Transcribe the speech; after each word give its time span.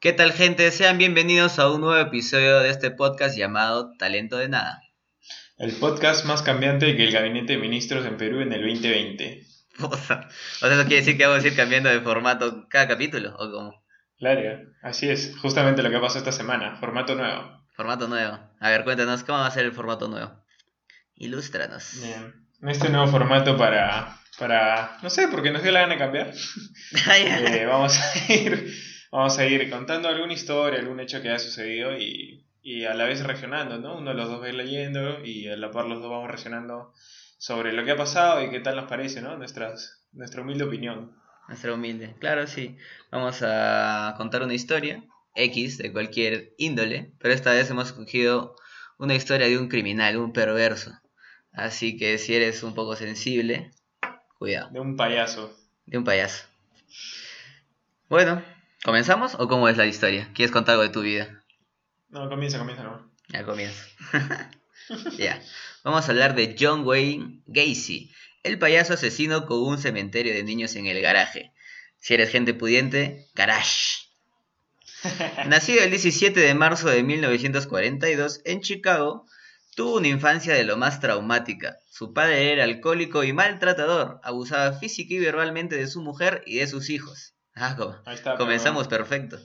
¿Qué 0.00 0.14
tal 0.14 0.32
gente? 0.32 0.70
Sean 0.70 0.96
bienvenidos 0.96 1.58
a 1.58 1.70
un 1.70 1.82
nuevo 1.82 2.00
episodio 2.00 2.60
de 2.60 2.70
este 2.70 2.90
podcast 2.90 3.36
llamado 3.36 3.92
Talento 3.98 4.38
de 4.38 4.48
Nada. 4.48 4.82
El 5.58 5.72
podcast 5.72 6.24
más 6.24 6.40
cambiante 6.40 6.96
que 6.96 7.04
el 7.04 7.12
gabinete 7.12 7.52
de 7.52 7.58
ministros 7.58 8.06
en 8.06 8.16
Perú 8.16 8.40
en 8.40 8.50
el 8.54 8.62
2020. 8.62 9.46
O 9.82 9.94
sea, 9.94 10.26
o 10.26 10.66
sea, 10.66 10.72
eso 10.72 10.86
quiere 10.86 10.96
decir 10.96 11.18
que 11.18 11.26
vamos 11.26 11.44
a 11.44 11.48
ir 11.48 11.54
cambiando 11.54 11.90
de 11.90 12.00
formato 12.00 12.66
cada 12.70 12.88
capítulo, 12.88 13.34
¿o 13.38 13.50
cómo? 13.50 13.84
Claro, 14.18 14.40
así 14.82 15.10
es, 15.10 15.36
justamente 15.36 15.82
lo 15.82 15.90
que 15.90 15.98
pasó 15.98 16.16
esta 16.16 16.32
semana, 16.32 16.76
formato 16.76 17.14
nuevo. 17.14 17.62
Formato 17.74 18.08
nuevo. 18.08 18.38
A 18.58 18.70
ver, 18.70 18.84
cuéntanos, 18.84 19.22
¿cómo 19.22 19.38
va 19.38 19.46
a 19.46 19.50
ser 19.50 19.66
el 19.66 19.72
formato 19.72 20.08
nuevo? 20.08 20.32
Ilústranos. 21.14 22.00
Bien. 22.02 22.46
Este 22.72 22.88
nuevo 22.88 23.06
formato 23.06 23.56
para, 23.58 24.18
para, 24.38 24.98
no 25.02 25.10
sé, 25.10 25.28
porque 25.28 25.50
nos 25.50 25.62
dio 25.62 25.72
la 25.72 25.80
gana 25.82 25.92
de 25.92 25.98
cambiar. 25.98 26.32
Eh, 27.16 27.66
vamos 27.66 27.98
a 27.98 28.32
ir, 28.32 28.74
vamos 29.10 29.38
a 29.38 29.46
ir 29.46 29.68
contando 29.70 30.08
alguna 30.08 30.32
historia, 30.32 30.78
algún 30.78 31.00
hecho 31.00 31.20
que 31.22 31.28
haya 31.28 31.38
sucedido 31.38 31.96
y, 31.96 32.44
y 32.62 32.84
a 32.84 32.94
la 32.94 33.04
vez 33.04 33.24
reaccionando, 33.24 33.78
¿no? 33.78 33.98
Uno 33.98 34.10
de 34.10 34.16
los 34.16 34.28
dos 34.28 34.40
va 34.40 34.46
a 34.46 34.48
ir 34.48 34.54
leyendo 34.54 35.24
y 35.24 35.48
a 35.48 35.56
la 35.56 35.70
par 35.70 35.86
los 35.86 36.00
dos 36.00 36.10
vamos 36.10 36.28
reaccionando 36.28 36.92
sobre 37.38 37.72
lo 37.72 37.84
que 37.84 37.92
ha 37.92 37.96
pasado 37.96 38.42
y 38.42 38.50
qué 38.50 38.60
tal 38.60 38.76
nos 38.76 38.88
parece, 38.88 39.22
¿no? 39.22 39.36
Nuestras, 39.36 40.06
nuestra 40.12 40.42
humilde 40.42 40.64
opinión. 40.64 41.16
Nuestra 41.48 41.74
humilde. 41.74 42.14
Claro, 42.20 42.46
sí. 42.46 42.76
Vamos 43.10 43.42
a 43.42 44.14
contar 44.16 44.42
una 44.42 44.54
historia 44.54 45.02
X 45.34 45.78
de 45.78 45.92
cualquier 45.92 46.54
índole, 46.58 47.12
pero 47.18 47.34
esta 47.34 47.52
vez 47.52 47.70
hemos 47.70 47.88
escogido 47.88 48.56
una 48.98 49.14
historia 49.14 49.48
de 49.48 49.58
un 49.58 49.68
criminal, 49.68 50.18
un 50.18 50.32
perverso. 50.32 50.92
Así 51.52 51.96
que 51.96 52.18
si 52.18 52.34
eres 52.34 52.62
un 52.62 52.74
poco 52.74 52.94
sensible, 52.94 53.72
cuidado. 54.38 54.70
De 54.70 54.80
un 54.80 54.96
payaso. 54.96 55.56
De 55.86 55.98
un 55.98 56.04
payaso. 56.04 56.44
Bueno, 58.08 58.42
¿comenzamos 58.84 59.34
o 59.38 59.48
cómo 59.48 59.68
es 59.68 59.76
la 59.76 59.86
historia? 59.86 60.30
¿Quieres 60.34 60.52
contar 60.52 60.74
algo 60.74 60.84
de 60.84 60.90
tu 60.90 61.02
vida? 61.02 61.44
No, 62.08 62.28
comienza, 62.28 62.58
comienza, 62.58 62.82
no. 62.82 63.10
Ya 63.28 63.44
comienzo. 63.44 63.84
ya. 65.18 65.40
Vamos 65.84 66.06
a 66.06 66.10
hablar 66.10 66.34
de 66.34 66.56
John 66.58 66.86
Wayne 66.86 67.42
Gacy, 67.46 68.12
el 68.42 68.58
payaso 68.58 68.94
asesino 68.94 69.46
con 69.46 69.62
un 69.62 69.78
cementerio 69.78 70.34
de 70.34 70.42
niños 70.42 70.74
en 70.76 70.86
el 70.86 71.00
garaje. 71.00 71.52
Si 71.98 72.14
eres 72.14 72.30
gente 72.30 72.54
pudiente, 72.54 73.28
garage. 73.34 74.08
Nacido 75.46 75.82
el 75.82 75.90
17 75.90 76.38
de 76.38 76.54
marzo 76.54 76.88
de 76.88 77.02
1942 77.02 78.40
en 78.44 78.60
Chicago, 78.60 79.26
tuvo 79.74 79.96
una 79.96 80.08
infancia 80.08 80.54
de 80.54 80.64
lo 80.64 80.76
más 80.76 81.00
traumática. 81.00 81.78
Su 81.88 82.12
padre 82.12 82.52
era 82.52 82.64
alcohólico 82.64 83.24
y 83.24 83.32
maltratador, 83.32 84.20
abusaba 84.22 84.78
física 84.78 85.14
y 85.14 85.18
verbalmente 85.18 85.76
de 85.76 85.86
su 85.86 86.02
mujer 86.02 86.42
y 86.46 86.58
de 86.58 86.66
sus 86.66 86.90
hijos. 86.90 87.34
Ah, 87.62 87.76
Ahí 88.06 88.14
está, 88.14 88.36
comenzamos 88.36 88.88
perfecto. 88.88 89.38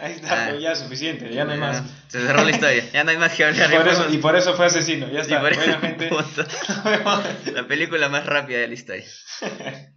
Ahí 0.00 0.14
está, 0.14 0.46
Ah. 0.46 0.48
pues 0.50 0.62
ya 0.62 0.74
suficiente, 0.74 1.32
ya 1.32 1.44
no 1.44 1.52
hay 1.52 1.58
más. 1.58 1.82
Se 2.08 2.20
cerró 2.26 2.44
la 2.44 2.50
historia, 2.50 2.90
ya 2.92 3.04
no 3.04 3.10
hay 3.10 3.18
más 3.18 3.32
que 3.34 3.42
Y 3.42 3.46
hablar. 3.46 3.70
por, 3.70 3.84
ya 3.84 3.92
eso, 3.92 4.08
y 4.10 4.18
por 4.18 4.36
eso 4.36 4.54
fue 4.54 4.66
asesino, 4.66 5.06
ya 5.08 5.18
y 5.18 5.22
está. 5.22 5.40
por 5.40 5.54
Bueno, 5.54 5.72
eso- 5.72 5.80
gente. 5.80 6.10
La 7.52 7.66
película 7.68 8.08
más 8.08 8.24
rápida 8.26 8.58
de 8.58 8.68
la 8.68 8.74
historia. 8.74 9.04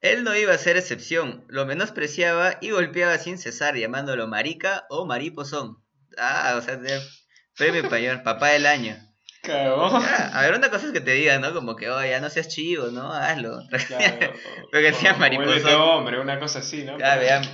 Él 0.00 0.24
no 0.24 0.36
iba 0.36 0.52
a 0.54 0.58
ser 0.58 0.76
excepción, 0.76 1.44
lo 1.48 1.66
menospreciaba 1.66 2.58
y 2.60 2.70
golpeaba 2.70 3.18
sin 3.18 3.38
cesar, 3.38 3.76
llamándolo 3.76 4.26
marica 4.26 4.84
o 4.88 5.06
mariposón. 5.06 5.82
Ah, 6.18 6.54
o 6.56 6.62
sea, 6.62 6.78
premio 7.56 7.88
payor, 7.88 8.22
papá 8.22 8.48
del 8.48 8.66
año. 8.66 8.96
Cagó. 9.46 10.00
Ya, 10.00 10.26
a 10.38 10.42
ver, 10.42 10.54
una 10.54 10.70
cosa 10.70 10.86
es 10.86 10.92
que 10.92 11.00
te 11.00 11.12
digan, 11.12 11.40
¿no? 11.40 11.54
Como 11.54 11.76
que, 11.76 11.88
oye, 11.88 12.10
ya 12.10 12.20
no 12.20 12.28
seas 12.30 12.48
chivo, 12.48 12.88
¿no? 12.88 13.12
Hazlo. 13.12 13.60
Claro, 13.88 14.32
Pero 14.72 14.88
que 14.88 14.92
sea 14.94 15.12
o- 15.12 15.16
o 15.16 15.18
mariposón. 15.18 15.52
vuélvete 15.54 15.74
hombre, 15.76 16.20
una 16.20 16.38
cosa 16.38 16.58
así, 16.58 16.84
¿no? 16.84 16.98
Ya, 16.98 17.14
Pero 17.14 17.20
vean, 17.22 17.44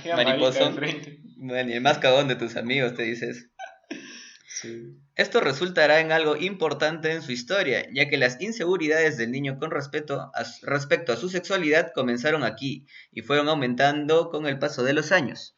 frente. 0.75 1.19
Bueno, 1.37 1.69
y 1.69 1.73
el 1.73 1.81
más 1.81 1.99
cagón 1.99 2.27
de 2.27 2.35
tus 2.35 2.55
amigos 2.55 2.95
te 2.95 3.03
dices. 3.03 3.49
Sí. 4.45 4.95
Esto 5.15 5.41
resultará 5.41 5.99
en 5.99 6.11
algo 6.11 6.37
importante 6.37 7.11
en 7.11 7.21
su 7.21 7.31
historia, 7.31 7.85
ya 7.91 8.07
que 8.07 8.17
las 8.17 8.39
inseguridades 8.39 9.17
del 9.17 9.31
niño 9.31 9.57
con 9.59 9.71
respecto 9.71 10.31
a, 10.33 10.45
su- 10.45 10.65
respecto 10.65 11.11
a 11.11 11.17
su 11.17 11.27
sexualidad 11.29 11.91
comenzaron 11.93 12.43
aquí 12.43 12.85
y 13.11 13.21
fueron 13.23 13.49
aumentando 13.49 14.29
con 14.29 14.45
el 14.45 14.59
paso 14.59 14.83
de 14.83 14.93
los 14.93 15.11
años. 15.11 15.55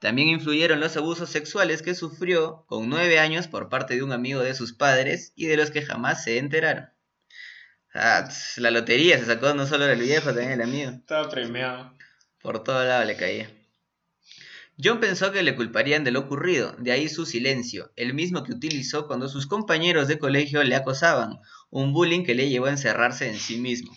También 0.00 0.28
influyeron 0.28 0.80
los 0.80 0.96
abusos 0.96 1.30
sexuales 1.30 1.82
que 1.82 1.94
sufrió 1.94 2.64
con 2.66 2.88
nueve 2.88 3.18
años 3.18 3.48
por 3.48 3.68
parte 3.68 3.94
de 3.94 4.02
un 4.02 4.12
amigo 4.12 4.40
de 4.40 4.54
sus 4.54 4.72
padres 4.72 5.32
y 5.36 5.46
de 5.46 5.56
los 5.56 5.70
que 5.70 5.82
jamás 5.82 6.24
se 6.24 6.38
enteraron. 6.38 6.90
Ah, 7.94 8.28
la 8.58 8.70
lotería 8.70 9.18
se 9.18 9.24
sacó 9.24 9.54
no 9.54 9.66
solo 9.66 9.86
el 9.86 10.00
viejo, 10.00 10.26
también 10.26 10.50
el 10.50 10.60
amigo. 10.60 10.90
Estaba 10.90 11.30
premiado. 11.30 11.94
Por 12.42 12.62
todo 12.62 12.84
lado 12.84 13.04
le 13.06 13.16
caía. 13.16 13.50
John 14.82 15.00
pensó 15.00 15.32
que 15.32 15.42
le 15.42 15.56
culparían 15.56 16.04
de 16.04 16.10
lo 16.10 16.20
ocurrido, 16.20 16.76
de 16.78 16.92
ahí 16.92 17.08
su 17.08 17.24
silencio, 17.24 17.92
el 17.96 18.12
mismo 18.12 18.44
que 18.44 18.52
utilizó 18.52 19.06
cuando 19.06 19.30
sus 19.30 19.46
compañeros 19.46 20.06
de 20.08 20.18
colegio 20.18 20.62
le 20.62 20.74
acosaban, 20.74 21.38
un 21.70 21.94
bullying 21.94 22.24
que 22.24 22.34
le 22.34 22.50
llevó 22.50 22.66
a 22.66 22.72
encerrarse 22.72 23.26
en 23.30 23.38
sí 23.38 23.56
mismo. 23.56 23.96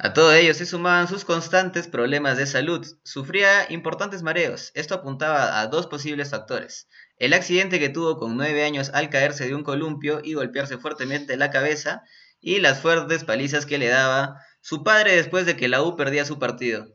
A 0.00 0.12
todo 0.12 0.32
ello 0.32 0.54
se 0.54 0.64
sumaban 0.64 1.08
sus 1.08 1.24
constantes 1.24 1.88
problemas 1.88 2.36
de 2.36 2.46
salud. 2.46 2.86
Sufría 3.02 3.70
importantes 3.70 4.22
mareos. 4.22 4.70
Esto 4.74 4.94
apuntaba 4.94 5.60
a 5.60 5.66
dos 5.66 5.88
posibles 5.88 6.30
factores. 6.30 6.88
El 7.16 7.32
accidente 7.32 7.80
que 7.80 7.88
tuvo 7.88 8.16
con 8.16 8.36
nueve 8.36 8.62
años 8.64 8.90
al 8.94 9.10
caerse 9.10 9.46
de 9.46 9.54
un 9.56 9.64
columpio 9.64 10.20
y 10.22 10.34
golpearse 10.34 10.78
fuertemente 10.78 11.36
la 11.36 11.50
cabeza, 11.50 12.02
y 12.40 12.60
las 12.60 12.78
fuertes 12.80 13.24
palizas 13.24 13.66
que 13.66 13.78
le 13.78 13.88
daba 13.88 14.36
su 14.60 14.84
padre 14.84 15.16
después 15.16 15.44
de 15.46 15.56
que 15.56 15.66
la 15.66 15.82
U 15.82 15.96
perdía 15.96 16.24
su 16.24 16.38
partido. 16.38 16.86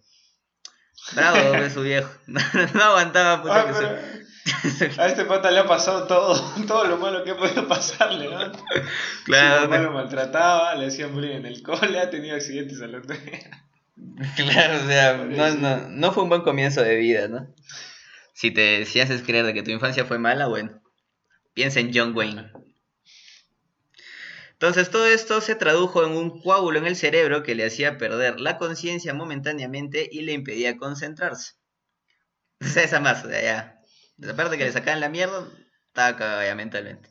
Bravo, 1.13 1.51
ve 1.59 1.69
su 1.69 1.81
viejo. 1.81 2.09
No, 2.73 2.83
aguantaba 2.83 3.41
puta 3.41 3.61
Ah, 3.61 3.67
que 3.67 3.73
se- 3.73 4.22
A 4.97 5.07
este 5.07 5.25
pata 5.25 5.51
le 5.51 5.59
ha 5.59 5.65
pasado 5.65 6.07
todo, 6.07 6.35
todo 6.67 6.85
lo 6.85 6.97
malo 6.97 7.23
que 7.23 7.31
ha 7.31 7.37
podido 7.37 7.67
pasarle, 7.67 8.29
¿no? 8.29 8.51
Claro, 9.25 9.63
Su 9.63 9.69
mamá 9.69 9.83
lo 9.83 9.91
maltrataba, 9.91 10.75
le 10.75 10.87
hacían 10.87 11.13
bullying 11.13 11.37
en 11.37 11.45
el 11.45 11.63
cole, 11.63 11.99
ha 11.99 12.09
tenido 12.09 12.35
accidentes 12.35 12.81
al 12.81 12.95
otro 12.95 13.15
Claro, 14.35 14.83
o 14.83 14.87
sea, 14.87 15.17
no, 15.17 15.55
no, 15.55 15.89
no 15.89 16.11
fue 16.11 16.23
un 16.23 16.29
buen 16.29 16.41
comienzo 16.41 16.81
de 16.81 16.95
vida, 16.95 17.27
¿no? 17.27 17.53
Si 18.33 18.51
te 18.51 18.85
si 18.85 18.99
haces 18.99 19.21
creer 19.21 19.45
de 19.45 19.53
que 19.53 19.63
tu 19.63 19.71
infancia 19.71 20.05
fue 20.05 20.17
mala, 20.17 20.47
bueno, 20.47 20.81
piensa 21.53 21.79
en 21.79 21.91
John 21.93 22.15
Wayne. 22.15 22.51
Entonces 24.63 24.89
todo 24.89 25.07
esto 25.07 25.41
se 25.41 25.55
tradujo 25.55 26.05
en 26.05 26.11
un 26.11 26.41
coágulo 26.41 26.79
en 26.79 26.87
el 26.87 26.95
cerebro 26.95 27.43
que 27.43 27.53
le 27.53 27.65
hacía 27.65 27.97
perder 27.97 28.39
la 28.39 28.57
conciencia 28.57 29.13
momentáneamente 29.13 30.07
y 30.09 30.21
le 30.21 30.31
impedía 30.31 30.77
concentrarse. 30.77 31.55
Sea, 32.61 32.83
esa 32.83 32.99
más, 32.99 33.25
o 33.25 33.29
sea, 33.29 33.41
ya. 33.41 33.72
Aparte 34.21 34.57
que 34.57 34.65
le 34.65 34.71
sacaban 34.71 34.99
la 34.99 35.09
mierda, 35.09 35.47
estaba 35.87 36.17
cagado 36.17 36.43
ya 36.43 36.55
mentalmente. 36.55 37.09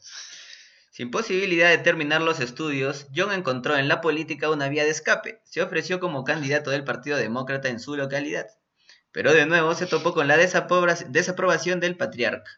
Sin 0.90 1.10
posibilidad 1.10 1.70
de 1.70 1.78
terminar 1.78 2.20
los 2.20 2.38
estudios, 2.38 3.06
John 3.16 3.32
encontró 3.32 3.76
en 3.76 3.88
la 3.88 4.02
política 4.02 4.50
una 4.50 4.68
vía 4.68 4.84
de 4.84 4.90
escape. 4.90 5.40
Se 5.44 5.62
ofreció 5.62 6.00
como 6.00 6.22
candidato 6.22 6.70
del 6.70 6.84
Partido 6.84 7.16
Demócrata 7.16 7.68
en 7.68 7.80
su 7.80 7.96
localidad. 7.96 8.46
Pero 9.10 9.32
de 9.32 9.46
nuevo 9.46 9.74
se 9.74 9.86
topó 9.86 10.12
con 10.12 10.28
la 10.28 10.36
desaprobación 10.36 11.80
del 11.80 11.96
patriarca. 11.96 12.50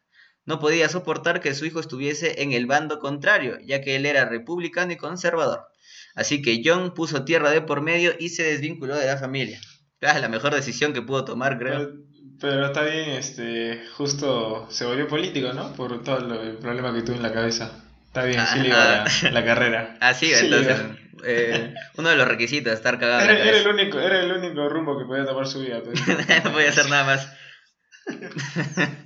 No 0.46 0.58
podía 0.58 0.88
soportar 0.88 1.40
que 1.40 1.54
su 1.54 1.64
hijo 1.64 1.80
estuviese 1.80 2.42
en 2.42 2.52
el 2.52 2.66
bando 2.66 2.98
contrario, 2.98 3.58
ya 3.64 3.80
que 3.80 3.96
él 3.96 4.04
era 4.04 4.24
republicano 4.24 4.92
y 4.92 4.96
conservador. 4.96 5.68
Así 6.14 6.42
que 6.42 6.60
John 6.64 6.92
puso 6.92 7.24
tierra 7.24 7.50
de 7.50 7.62
por 7.62 7.80
medio 7.80 8.14
y 8.18 8.30
se 8.30 8.42
desvinculó 8.42 8.96
de 8.96 9.06
la 9.06 9.16
familia. 9.16 9.60
Ah, 10.06 10.18
la 10.18 10.28
mejor 10.28 10.54
decisión 10.54 10.92
que 10.92 11.02
pudo 11.02 11.24
tomar, 11.24 11.58
creo. 11.58 11.78
Pero, 11.78 11.92
pero 12.40 12.66
está 12.66 12.82
bien, 12.82 13.10
este, 13.10 13.82
justo 13.96 14.66
se 14.70 14.84
volvió 14.84 15.06
político, 15.08 15.52
¿no? 15.52 15.72
Por 15.74 16.02
todo 16.02 16.20
lo- 16.20 16.42
el 16.42 16.56
problema 16.58 16.92
que 16.94 17.02
tuvo 17.02 17.16
en 17.16 17.22
la 17.22 17.32
cabeza. 17.32 17.70
Está 18.06 18.24
bien, 18.24 18.40
sí 18.46 18.58
le 18.60 18.68
iba 18.68 18.76
la, 18.76 19.04
Ah. 19.04 19.30
la 19.32 19.44
carrera. 19.44 19.96
Ah, 20.00 20.14
sí, 20.14 20.26
Sí, 20.26 20.44
entonces, 20.44 20.76
eh, 21.24 21.74
uno 21.96 22.10
de 22.10 22.16
los 22.16 22.28
requisitos 22.28 22.72
es 22.72 22.78
estar 22.78 22.98
cagado 22.98 23.22
Era, 23.28 23.50
el 23.50 23.66
único, 23.66 23.98
era 23.98 24.20
el 24.20 24.30
único 24.32 24.68
rumbo 24.68 24.98
que 24.98 25.04
podía 25.04 25.24
tomar 25.24 25.46
su 25.46 25.60
vida. 25.60 25.80
pues. 25.82 25.94
no 26.44 26.52
podía 26.52 26.68
hacer 26.68 26.88
nada 26.88 27.04
más. 27.04 27.28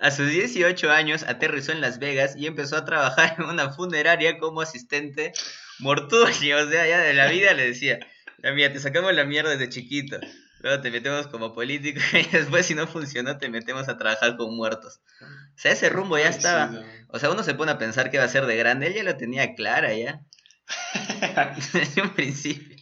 A 0.00 0.10
sus 0.10 0.28
18 0.28 0.90
años 0.92 1.22
aterrizó 1.22 1.72
en 1.72 1.80
Las 1.80 1.98
Vegas 1.98 2.36
y 2.36 2.46
empezó 2.46 2.76
a 2.76 2.84
trabajar 2.84 3.36
en 3.38 3.44
una 3.46 3.70
funeraria 3.70 4.38
como 4.38 4.60
asistente 4.60 5.32
mortuorio. 5.78 6.58
O 6.66 6.70
sea, 6.70 6.86
ya 6.86 6.98
de 7.00 7.14
la 7.14 7.28
vida 7.28 7.54
le 7.54 7.66
decía, 7.68 7.98
"Ya, 8.46 8.52
mira, 8.52 8.72
te 8.72 8.78
sacamos 8.78 9.12
la 9.12 9.24
mierda 9.24 9.50
desde 9.50 9.68
chiquito. 9.68 10.20
Luego 10.60 10.80
te 10.80 10.92
metemos 10.92 11.26
como 11.26 11.52
político 11.52 12.00
y 12.12 12.36
después 12.36 12.66
si 12.66 12.76
no 12.76 12.86
funcionó 12.86 13.38
te 13.38 13.48
metemos 13.48 13.88
a 13.88 13.98
trabajar 13.98 14.36
con 14.36 14.54
muertos. 14.56 15.00
O 15.20 15.58
sea, 15.58 15.72
ese 15.72 15.88
rumbo 15.88 16.16
ya 16.16 16.28
estaba. 16.28 16.84
O 17.08 17.18
sea, 17.18 17.30
uno 17.30 17.42
se 17.42 17.54
pone 17.54 17.72
a 17.72 17.78
pensar 17.78 18.08
que 18.08 18.18
va 18.18 18.24
a 18.24 18.28
ser 18.28 18.46
de 18.46 18.56
grande. 18.56 18.86
Él 18.86 18.94
ya 18.94 19.02
lo 19.02 19.16
tenía 19.16 19.56
clara 19.56 19.92
ya. 19.94 20.20
Desde 21.72 22.02
un 22.02 22.10
principio. 22.10 22.76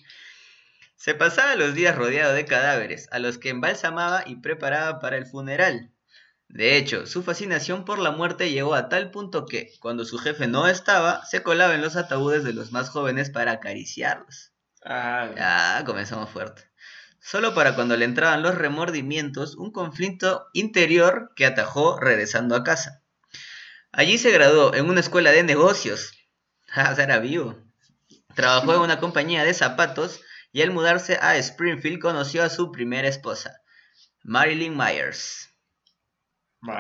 Se 0.96 1.14
pasaba 1.14 1.56
los 1.56 1.74
días 1.74 1.96
rodeado 1.96 2.34
de 2.34 2.44
cadáveres, 2.44 3.08
a 3.10 3.18
los 3.18 3.38
que 3.38 3.48
embalsamaba 3.48 4.24
y 4.26 4.36
preparaba 4.36 5.00
para 5.00 5.16
el 5.16 5.24
funeral. 5.24 5.90
De 6.48 6.76
hecho, 6.76 7.06
su 7.06 7.22
fascinación 7.22 7.86
por 7.86 7.98
la 7.98 8.10
muerte 8.10 8.50
llegó 8.50 8.74
a 8.74 8.90
tal 8.90 9.10
punto 9.10 9.46
que, 9.46 9.72
cuando 9.80 10.04
su 10.04 10.18
jefe 10.18 10.46
no 10.46 10.68
estaba, 10.68 11.24
se 11.24 11.42
colaba 11.42 11.74
en 11.74 11.80
los 11.80 11.96
ataúdes 11.96 12.44
de 12.44 12.52
los 12.52 12.70
más 12.70 12.90
jóvenes 12.90 13.30
para 13.30 13.52
acariciarlos. 13.52 14.53
Ah, 14.84 15.30
Ah, 15.38 15.82
comenzamos 15.86 16.30
fuerte. 16.30 16.62
solo 17.20 17.54
para 17.54 17.74
cuando 17.74 17.96
le 17.96 18.04
entraban 18.04 18.42
los 18.42 18.54
remordimientos, 18.54 19.54
un 19.56 19.72
conflicto 19.72 20.46
interior 20.52 21.32
que 21.36 21.46
atajó 21.46 21.98
regresando 21.98 22.54
a 22.54 22.64
casa. 22.64 23.02
Allí 23.92 24.18
se 24.18 24.30
graduó 24.30 24.74
en 24.74 24.88
una 24.90 25.00
escuela 25.00 25.30
de 25.32 25.42
negocios. 25.42 26.12
Ah, 26.76 26.92
era 26.98 27.20
vivo. 27.20 27.56
Trabajó 28.34 28.74
en 28.74 28.80
una 28.80 28.98
compañía 28.98 29.44
de 29.44 29.54
zapatos 29.54 30.20
y 30.50 30.60
al 30.62 30.72
mudarse 30.72 31.18
a 31.22 31.36
Springfield 31.36 32.00
conoció 32.00 32.42
a 32.42 32.48
su 32.50 32.72
primera 32.72 33.06
esposa, 33.06 33.60
Marilyn 34.24 34.76
Myers. 34.76 35.50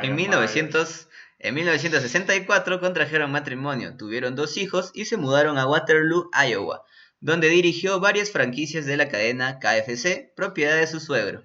en, 0.02 0.16
1900, 0.16 1.08
en 1.38 1.54
1964 1.54 2.80
contrajeron 2.80 3.30
matrimonio, 3.30 3.96
tuvieron 3.96 4.34
dos 4.34 4.56
hijos 4.56 4.90
y 4.94 5.04
se 5.04 5.16
mudaron 5.16 5.58
a 5.58 5.66
Waterloo, 5.68 6.28
Iowa, 6.48 6.82
donde 7.24 7.48
dirigió 7.48 8.00
varias 8.00 8.30
franquicias 8.30 8.84
de 8.84 8.98
la 8.98 9.08
cadena 9.08 9.58
KFC, 9.58 10.34
propiedad 10.36 10.76
de 10.76 10.86
su 10.86 11.00
suegro. 11.00 11.42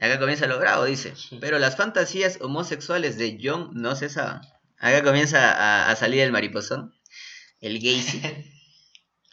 Acá 0.00 0.20
comienza 0.20 0.46
lo 0.46 0.60
bravo, 0.60 0.84
dice. 0.84 1.12
Pero 1.40 1.58
las 1.58 1.76
fantasías 1.76 2.38
homosexuales 2.40 3.18
de 3.18 3.36
John 3.42 3.70
no 3.72 3.96
cesaban. 3.96 4.42
Acá 4.78 5.02
comienza 5.02 5.90
a, 5.90 5.96
salir 5.96 6.20
el 6.20 6.30
mariposón. 6.30 6.94
El 7.60 7.80
Gacy. 7.80 8.22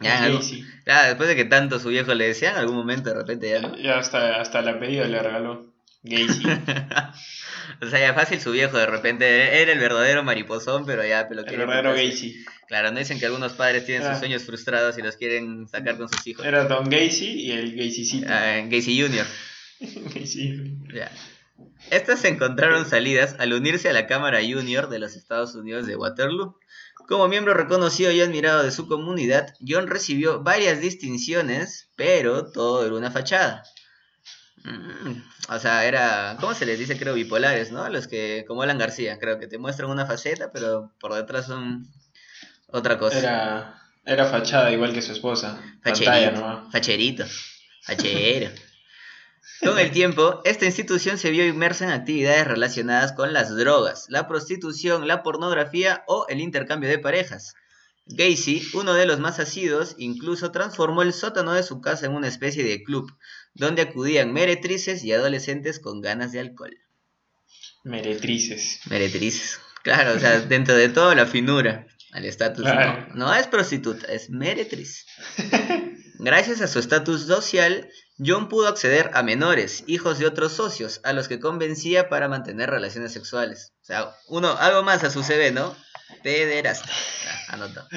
Ya, 0.04 1.06
después 1.10 1.30
de 1.30 1.36
que 1.36 1.46
tanto 1.46 1.80
su 1.80 1.90
viejo 1.90 2.16
le 2.16 2.30
decía, 2.30 2.50
en 2.50 2.58
algún 2.58 2.76
momento 2.76 3.12
de 3.12 3.16
repente 3.18 3.52
ya 3.52 3.62
no. 3.62 3.78
Ya 3.78 4.00
hasta, 4.00 4.42
hasta 4.42 4.62
el 4.62 4.70
apellido 4.70 5.06
le 5.06 5.22
regaló. 5.22 5.71
Gacy. 6.04 6.44
o 7.82 7.90
sea, 7.90 8.00
ya 8.00 8.14
fácil 8.14 8.40
su 8.40 8.52
viejo 8.52 8.78
de 8.78 8.86
repente. 8.86 9.62
Era 9.62 9.72
el 9.72 9.80
verdadero 9.80 10.24
mariposón, 10.24 10.86
pero 10.86 11.06
ya 11.06 11.28
pero 11.28 11.42
El 11.42 11.58
verdadero 11.58 11.94
Gacy. 11.94 12.44
Claro, 12.68 12.92
no 12.92 13.00
dicen 13.00 13.20
que 13.20 13.26
algunos 13.26 13.54
padres 13.54 13.86
tienen 13.86 14.04
sus 14.04 14.16
ah. 14.16 14.20
sueños 14.20 14.44
frustrados 14.44 14.98
y 14.98 15.02
los 15.02 15.18
quieren 15.18 15.68
sacar 15.68 15.98
con 15.98 16.10
sus 16.10 16.26
hijos. 16.26 16.46
Era 16.46 16.66
Don 16.66 16.90
Gacy 16.90 17.32
y 17.32 17.52
el 17.52 17.76
Gacy 17.76 18.24
Ah, 18.28 18.62
Gacy 18.66 19.02
Jr. 19.02 19.26
Estas 21.90 22.22
se 22.22 22.28
encontraron 22.30 22.86
salidas 22.86 23.36
al 23.40 23.54
unirse 23.54 23.90
a 23.90 23.94
la 23.94 24.08
Cámara 24.08 24.40
Junior 24.40 24.90
de 24.90 25.00
los 25.00 25.16
Estados 25.16 25.56
Unidos 25.56 25.86
de 25.88 25.96
Waterloo. 25.96 26.56
Como 27.08 27.28
miembro 27.28 27.54
reconocido 27.54 28.12
y 28.12 28.22
admirado 28.22 28.64
de 28.64 28.72
su 28.72 28.88
comunidad, 28.88 29.54
John 29.68 29.88
recibió 29.88 30.42
varias 30.42 30.80
distinciones, 30.80 31.90
pero 31.96 32.52
todo 32.52 32.86
era 32.86 32.96
una 32.96 33.12
fachada. 33.12 33.64
Mm, 34.64 35.22
o 35.50 35.60
sea, 35.60 35.86
era, 35.86 36.38
¿cómo 36.40 36.54
se 36.54 36.66
les 36.66 36.78
dice? 36.78 36.98
Creo 36.98 37.14
bipolares, 37.14 37.72
¿no? 37.72 37.90
Los 37.90 38.08
que, 38.08 38.46
como 38.48 38.62
Alan 38.62 38.78
García, 38.78 39.18
creo 39.20 39.40
que 39.40 39.48
te 39.48 39.58
muestran 39.58 39.90
una 39.90 40.06
faceta, 40.06 40.52
pero 40.52 40.92
por 41.00 41.14
detrás 41.14 41.48
son 41.48 41.88
otra 42.68 42.98
cosa. 42.98 43.20
Era, 43.20 43.82
era 44.06 44.26
fachada 44.26 44.72
igual 44.72 44.94
que 44.94 45.02
su 45.02 45.12
esposa. 45.12 45.60
Facherito, 45.84 46.70
facherito, 46.72 47.26
fachero. 47.82 48.52
Con 49.62 49.78
el 49.78 49.92
tiempo, 49.92 50.42
esta 50.44 50.66
institución 50.66 51.18
se 51.18 51.30
vio 51.30 51.46
inmersa 51.46 51.86
en 51.86 51.92
actividades 51.92 52.48
relacionadas 52.48 53.14
con 53.14 53.32
las 53.32 53.56
drogas, 53.56 54.06
la 54.10 54.28
prostitución, 54.28 55.08
la 55.08 55.22
pornografía 55.22 56.04
o 56.08 56.26
el 56.30 56.40
intercambio 56.40 56.90
de 56.90 56.98
parejas. 56.98 57.54
Gacy, 58.16 58.70
uno 58.74 58.94
de 58.94 59.06
los 59.06 59.20
más 59.20 59.40
asidos, 59.40 59.96
incluso 59.98 60.52
transformó 60.52 61.02
el 61.02 61.14
sótano 61.14 61.54
de 61.54 61.64
su 61.64 61.82
casa 61.82 62.06
en 62.06 62.14
una 62.14 62.28
especie 62.28 62.64
de 62.64 62.84
club, 62.84 63.12
donde 63.54 63.82
acudían 63.82 64.34
meretrices 64.34 65.04
y 65.04 65.12
adolescentes 65.12 65.80
con 65.80 66.02
ganas 66.02 66.32
de 66.32 66.40
alcohol. 66.40 66.78
Meretrices. 67.84 68.82
Meretrices. 68.90 69.60
Claro, 69.84 70.14
o 70.16 70.20
sea, 70.20 70.40
dentro 70.48 70.76
de 70.76 70.90
todo 70.90 71.14
la 71.16 71.26
finura, 71.26 71.88
al 72.12 72.26
estatus. 72.26 72.66
No, 72.66 73.08
no 73.16 73.34
es 73.34 73.48
prostituta, 73.48 74.08
es 74.12 74.30
meretriz. 74.30 75.06
Gracias 76.24 76.62
a 76.62 76.68
su 76.68 76.78
estatus 76.78 77.26
social, 77.26 77.90
John 78.24 78.48
pudo 78.48 78.68
acceder 78.68 79.10
a 79.16 79.24
menores, 79.24 79.84
hijos 79.88 80.20
de 80.20 80.28
otros 80.28 80.54
socios, 80.54 81.02
a 81.04 81.14
los 81.14 81.28
que 81.28 81.40
convencía 81.40 82.10
para 82.10 82.28
mantener 82.28 82.70
relaciones 82.70 83.12
sexuales. 83.12 83.74
O 83.82 83.86
sea, 83.86 84.16
uno, 84.28 84.56
algo 84.60 84.84
más 84.84 85.04
a 85.04 85.10
su 85.10 85.24
CV, 85.24 85.50
¿no? 85.52 85.76
Pederasta. 86.22 86.92
Anotó. 87.48 87.88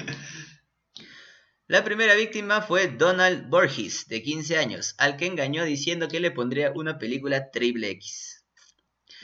La 1.67 1.85
primera 1.85 2.15
víctima 2.15 2.63
fue 2.63 2.89
Donald 2.89 3.51
Borges, 3.51 4.09
de 4.09 4.23
15 4.23 4.57
años, 4.57 4.95
al 4.97 5.19
que 5.19 5.27
engañó 5.27 5.65
diciendo 5.65 6.09
que 6.09 6.21
le 6.21 6.31
pondría 6.31 6.73
una 6.75 6.97
película 6.97 7.51
triple 7.51 7.91
X. 7.91 8.43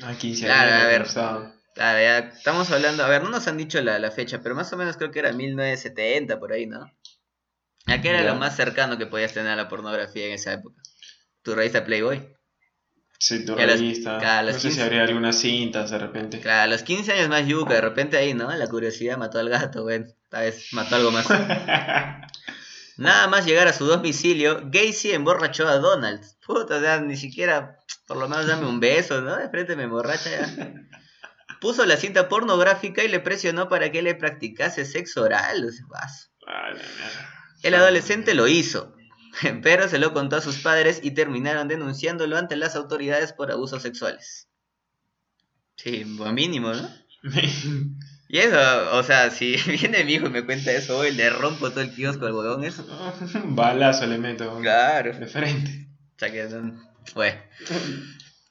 Ah, 0.03 0.15
15 0.15 0.51
años. 0.51 0.73
a 0.75 0.87
ver. 0.87 1.51
Claro, 1.75 1.99
ya 2.01 2.19
estamos 2.37 2.71
hablando, 2.71 3.03
a 3.03 3.09
ver, 3.09 3.23
no 3.23 3.31
nos 3.31 3.49
han 3.49 3.57
dicho 3.57 3.81
la, 3.81 3.99
la, 3.99 4.11
fecha, 4.11 4.43
pero 4.43 4.55
más 4.55 4.71
o 4.75 4.77
menos 4.77 4.99
creo 4.99 5.11
que 5.11 5.21
era 5.21 5.33
1970, 5.33 6.39
por 6.39 6.53
ahí, 6.53 6.67
¿no? 6.67 6.85
¿A 7.91 8.01
qué 8.01 8.11
era 8.11 8.23
lo 8.23 8.37
más 8.37 8.55
cercano 8.55 8.99
que 8.99 9.07
podías 9.07 9.33
tener 9.33 9.51
a 9.51 9.57
la 9.57 9.69
pornografía 9.69 10.27
en 10.27 10.33
esa 10.33 10.53
época? 10.53 10.81
¿Tu 11.43 11.55
revista 11.55 11.85
Playboy? 11.85 12.37
Sí, 13.19 13.45
tu 13.45 13.55
revista. 13.55 14.43
no 14.43 14.53
sé 14.53 14.71
si 14.71 14.81
habría 14.81 15.03
algunas 15.03 15.37
cintas 15.37 15.91
de 15.91 15.99
repente. 15.99 16.41
Claro, 16.41 16.63
a 16.63 16.67
los 16.69 16.83
15 16.83 17.13
años 17.13 17.29
más 17.29 17.47
yuca, 17.47 17.75
de 17.75 17.81
repente 17.81 18.17
ahí, 18.17 18.33
¿no? 18.33 18.51
La 18.51 18.67
curiosidad 18.69 19.19
mató 19.19 19.39
al 19.41 19.49
gato, 19.49 19.83
güey. 19.83 20.05
Tal 20.29 20.45
vez 20.45 20.73
mató 20.73 20.97
algo 20.97 21.11
más. 21.11 21.27
Nada 22.97 23.27
más 23.29 23.45
llegar 23.45 23.67
a 23.67 23.73
su 23.73 23.87
domicilio, 23.87 24.61
Gacy 24.65 25.13
emborrachó 25.13 25.67
a 25.67 25.79
Donald. 25.79 26.23
Puta, 26.47 26.77
o 26.77 26.81
sea, 26.81 27.01
ni 27.01 27.17
siquiera, 27.17 27.79
por 28.07 28.19
lo 28.19 28.29
menos 28.29 28.47
dame 28.47 28.67
un 28.67 28.79
beso, 28.79 29.21
¿no? 29.21 29.37
De 29.37 29.49
frente 29.49 29.75
me 29.75 29.85
emborracha 29.85 30.31
ya. 30.31 30.75
Puso 31.61 31.85
la 31.85 31.97
cinta 31.97 32.29
pornográfica 32.29 33.03
y 33.03 33.09
le 33.09 33.21
presionó 33.21 33.69
para 33.69 33.91
que 33.91 34.01
le 34.01 34.15
practicase 34.15 34.85
sexo 34.85 35.23
oral. 35.23 35.71
Ay, 36.47 36.75
el 37.63 37.75
adolescente 37.75 38.35
lo 38.35 38.49
hizo, 38.49 38.95
pero 39.63 39.89
se 39.89 39.99
lo 39.99 40.13
contó 40.13 40.37
a 40.37 40.41
sus 40.41 40.59
padres 40.59 41.01
y 41.03 41.13
terminaron 41.13 41.69
denunciándolo 41.69 42.37
ante 42.37 42.57
las 42.57 42.77
autoridades 42.77 43.33
por 43.33 43.51
abusos 43.51 43.83
sexuales. 43.83 44.49
Sí, 45.77 46.05
mínimo, 46.05 46.73
¿no? 46.73 46.91
y 48.29 48.39
eso, 48.39 48.59
o 48.93 49.03
sea, 49.03 49.31
si 49.31 49.57
viene 49.67 50.05
mi 50.05 50.15
hijo 50.15 50.27
y 50.27 50.31
me 50.31 50.45
cuenta 50.45 50.73
eso 50.73 50.99
hoy, 50.99 51.13
le 51.13 51.31
rompo 51.31 51.71
todo 51.71 51.81
el 51.81 51.95
kiosco 51.95 52.27
al 52.27 52.35
huevón 52.35 52.65
eso. 52.65 52.87
Balazo 53.45 54.07
le 54.07 54.19
meto. 54.19 54.59
Claro. 54.61 55.19
De 55.19 55.27
frente. 55.27 55.89
O 56.17 56.19
sea 56.19 56.31
que, 56.31 56.47
bueno. 57.15 57.39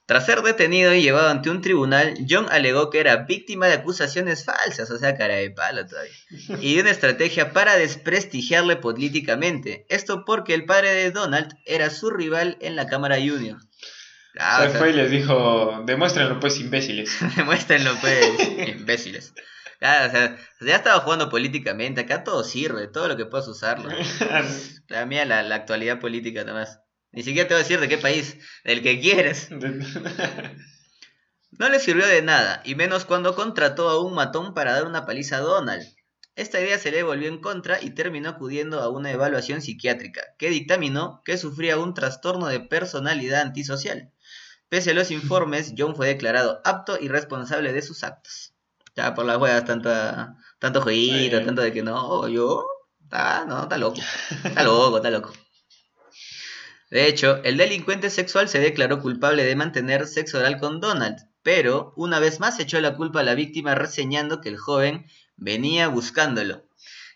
Tras 0.09 0.25
ser 0.25 0.41
detenido 0.41 0.91
y 0.95 1.03
llevado 1.03 1.29
ante 1.29 1.51
un 1.51 1.61
tribunal, 1.61 2.15
John 2.27 2.47
alegó 2.49 2.89
que 2.89 2.99
era 2.99 3.27
víctima 3.27 3.67
de 3.67 3.73
acusaciones 3.73 4.43
falsas, 4.43 4.89
o 4.89 4.97
sea, 4.97 5.15
cara 5.15 5.35
de 5.35 5.51
palo 5.51 5.85
todavía, 5.85 6.11
y 6.59 6.73
de 6.73 6.81
una 6.81 6.89
estrategia 6.89 7.53
para 7.53 7.77
desprestigiarle 7.77 8.77
políticamente. 8.77 9.85
Esto 9.87 10.25
porque 10.25 10.55
el 10.55 10.65
padre 10.65 10.95
de 10.95 11.11
Donald 11.11 11.53
era 11.63 11.91
su 11.91 12.09
rival 12.09 12.57
en 12.59 12.75
la 12.75 12.87
Cámara 12.87 13.17
Junior. 13.17 13.59
Ah, 14.39 14.67
se 14.67 14.79
fue 14.79 14.89
y 14.89 14.93
les 14.93 15.11
dijo, 15.11 15.83
demuéstrenlo 15.85 16.39
pues, 16.39 16.59
imbéciles. 16.59 17.15
demuéstrenlo 17.35 17.93
pues, 18.01 18.25
imbéciles. 18.67 19.35
Claro, 19.77 20.07
o 20.07 20.09
sea, 20.09 20.37
ya 20.61 20.77
estaba 20.77 21.01
jugando 21.01 21.29
políticamente, 21.29 22.01
acá 22.01 22.23
todo 22.23 22.43
sirve, 22.43 22.87
todo 22.87 23.09
lo 23.09 23.15
que 23.15 23.27
puedas 23.27 23.47
usarlo. 23.47 23.89
la 24.87 25.05
mía, 25.05 25.25
la, 25.25 25.43
la 25.43 25.53
actualidad 25.53 25.99
política 25.99 26.43
nomás. 26.43 26.79
Ni 27.11 27.23
siquiera 27.23 27.47
te 27.47 27.53
voy 27.53 27.61
a 27.61 27.63
decir 27.63 27.79
de 27.79 27.87
qué 27.87 27.97
país, 27.97 28.37
del 28.63 28.81
que 28.81 28.99
quieres. 28.99 29.49
No 31.51 31.67
le 31.67 31.79
sirvió 31.79 32.05
de 32.07 32.21
nada, 32.21 32.61
y 32.63 32.75
menos 32.75 33.05
cuando 33.05 33.35
contrató 33.35 33.89
a 33.89 34.01
un 34.01 34.13
matón 34.13 34.53
para 34.53 34.73
dar 34.73 34.85
una 34.85 35.05
paliza 35.05 35.37
a 35.37 35.41
Donald. 35.41 35.83
Esta 36.35 36.61
idea 36.61 36.77
se 36.77 36.91
le 36.91 37.03
volvió 37.03 37.27
en 37.27 37.41
contra 37.41 37.81
y 37.81 37.89
terminó 37.89 38.29
acudiendo 38.29 38.79
a 38.79 38.87
una 38.87 39.11
evaluación 39.11 39.61
psiquiátrica, 39.61 40.21
que 40.37 40.49
dictaminó 40.49 41.21
que 41.25 41.37
sufría 41.37 41.77
un 41.77 41.93
trastorno 41.93 42.47
de 42.47 42.61
personalidad 42.61 43.41
antisocial. 43.41 44.13
Pese 44.69 44.91
a 44.91 44.93
los 44.93 45.11
informes, 45.11 45.73
John 45.77 45.95
fue 45.95 46.07
declarado 46.07 46.61
apto 46.63 46.97
y 47.01 47.09
responsable 47.09 47.73
de 47.73 47.81
sus 47.81 48.03
actos. 48.03 48.53
Ya 48.95 49.15
por 49.15 49.25
las 49.25 49.37
huevas, 49.37 49.65
tanto, 49.65 49.89
tanto 50.59 50.81
jueguito, 50.81 51.43
tanto 51.43 51.61
de 51.63 51.73
que 51.73 51.81
no, 51.81 52.27
yo, 52.27 52.65
está, 53.03 53.43
no, 53.45 53.63
está 53.63 53.77
loco, 53.77 53.99
está 54.45 54.63
loco, 54.63 54.97
está 54.97 55.09
loco. 55.09 55.33
De 56.89 57.07
hecho, 57.07 57.41
el 57.43 57.57
delincuente 57.57 58.09
sexual 58.09 58.49
se 58.49 58.59
declaró 58.59 58.99
culpable 58.99 59.43
de 59.43 59.55
mantener 59.55 60.07
sexo 60.07 60.39
oral 60.39 60.59
con 60.59 60.79
Donald, 60.79 61.17
pero 61.43 61.93
una 61.95 62.19
vez 62.19 62.39
más 62.39 62.59
echó 62.59 62.81
la 62.81 62.95
culpa 62.95 63.19
a 63.19 63.23
la 63.23 63.35
víctima 63.35 63.75
reseñando 63.75 64.41
que 64.41 64.49
el 64.49 64.57
joven 64.57 65.05
venía 65.37 65.87
buscándolo 65.87 66.65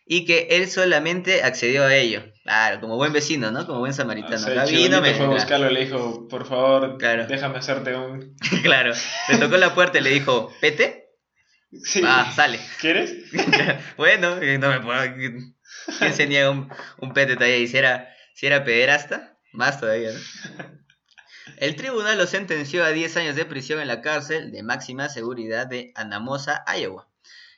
y 0.06 0.25
que 0.25 0.48
él 0.51 0.70
solamente 0.70 1.44
accedió 1.44 1.86
a 1.86 1.96
ello. 1.96 2.24
Claro, 2.44 2.82
como 2.82 2.98
buen 2.98 3.13
vecino, 3.13 3.51
¿no? 3.51 3.65
Como 3.65 3.80
buen 3.80 3.94
samaritano. 3.94 4.46
Ah, 4.60 4.65
vino, 4.65 5.01
me 5.01 5.13
fue 5.13 5.25
a 5.25 5.30
buscarlo, 5.30 5.70
le 5.70 5.86
dijo, 5.86 6.27
por 6.27 6.46
favor, 6.46 6.98
déjame 7.27 7.58
hacerte 7.58 7.96
un... 7.96 8.36
claro, 8.63 8.94
le 9.30 9.38
tocó 9.38 9.58
la 9.58 9.74
puerta 9.74 10.00
y 10.00 10.01
le 10.01 10.10
dijo, 10.10 10.53
¿pete? 10.60 11.10
Sí. 11.72 12.01
Ah, 12.06 12.32
sale. 12.36 12.60
¿Quieres? 12.80 13.15
bueno, 13.98 14.36
no 14.36 14.70
me 14.70 14.80
puedo... 14.82 15.01
¿Quién 15.98 16.13
se 16.13 16.27
niega 16.27 16.51
un, 16.51 16.70
un 17.00 17.13
pete 17.13 17.36
todavía? 17.36 17.58
¿Y 17.58 17.68
si 17.68 17.77
era, 17.77 18.10
si 18.36 18.46
era 18.46 18.63
pederasta? 18.63 19.33
Más 19.54 19.80
todavía, 19.80 20.12
El 21.58 21.76
tribunal 21.76 22.18
lo 22.18 22.26
sentenció 22.26 22.84
a 22.84 22.90
10 22.90 23.18
años 23.18 23.36
de 23.36 23.46
prisión 23.46 23.80
en 23.80 23.88
la 23.88 24.02
cárcel 24.02 24.52
de 24.52 24.64
máxima 24.64 25.10
seguridad 25.10 25.68
de 25.68 25.92
Anamosa, 25.96 26.64
Iowa. 26.68 27.08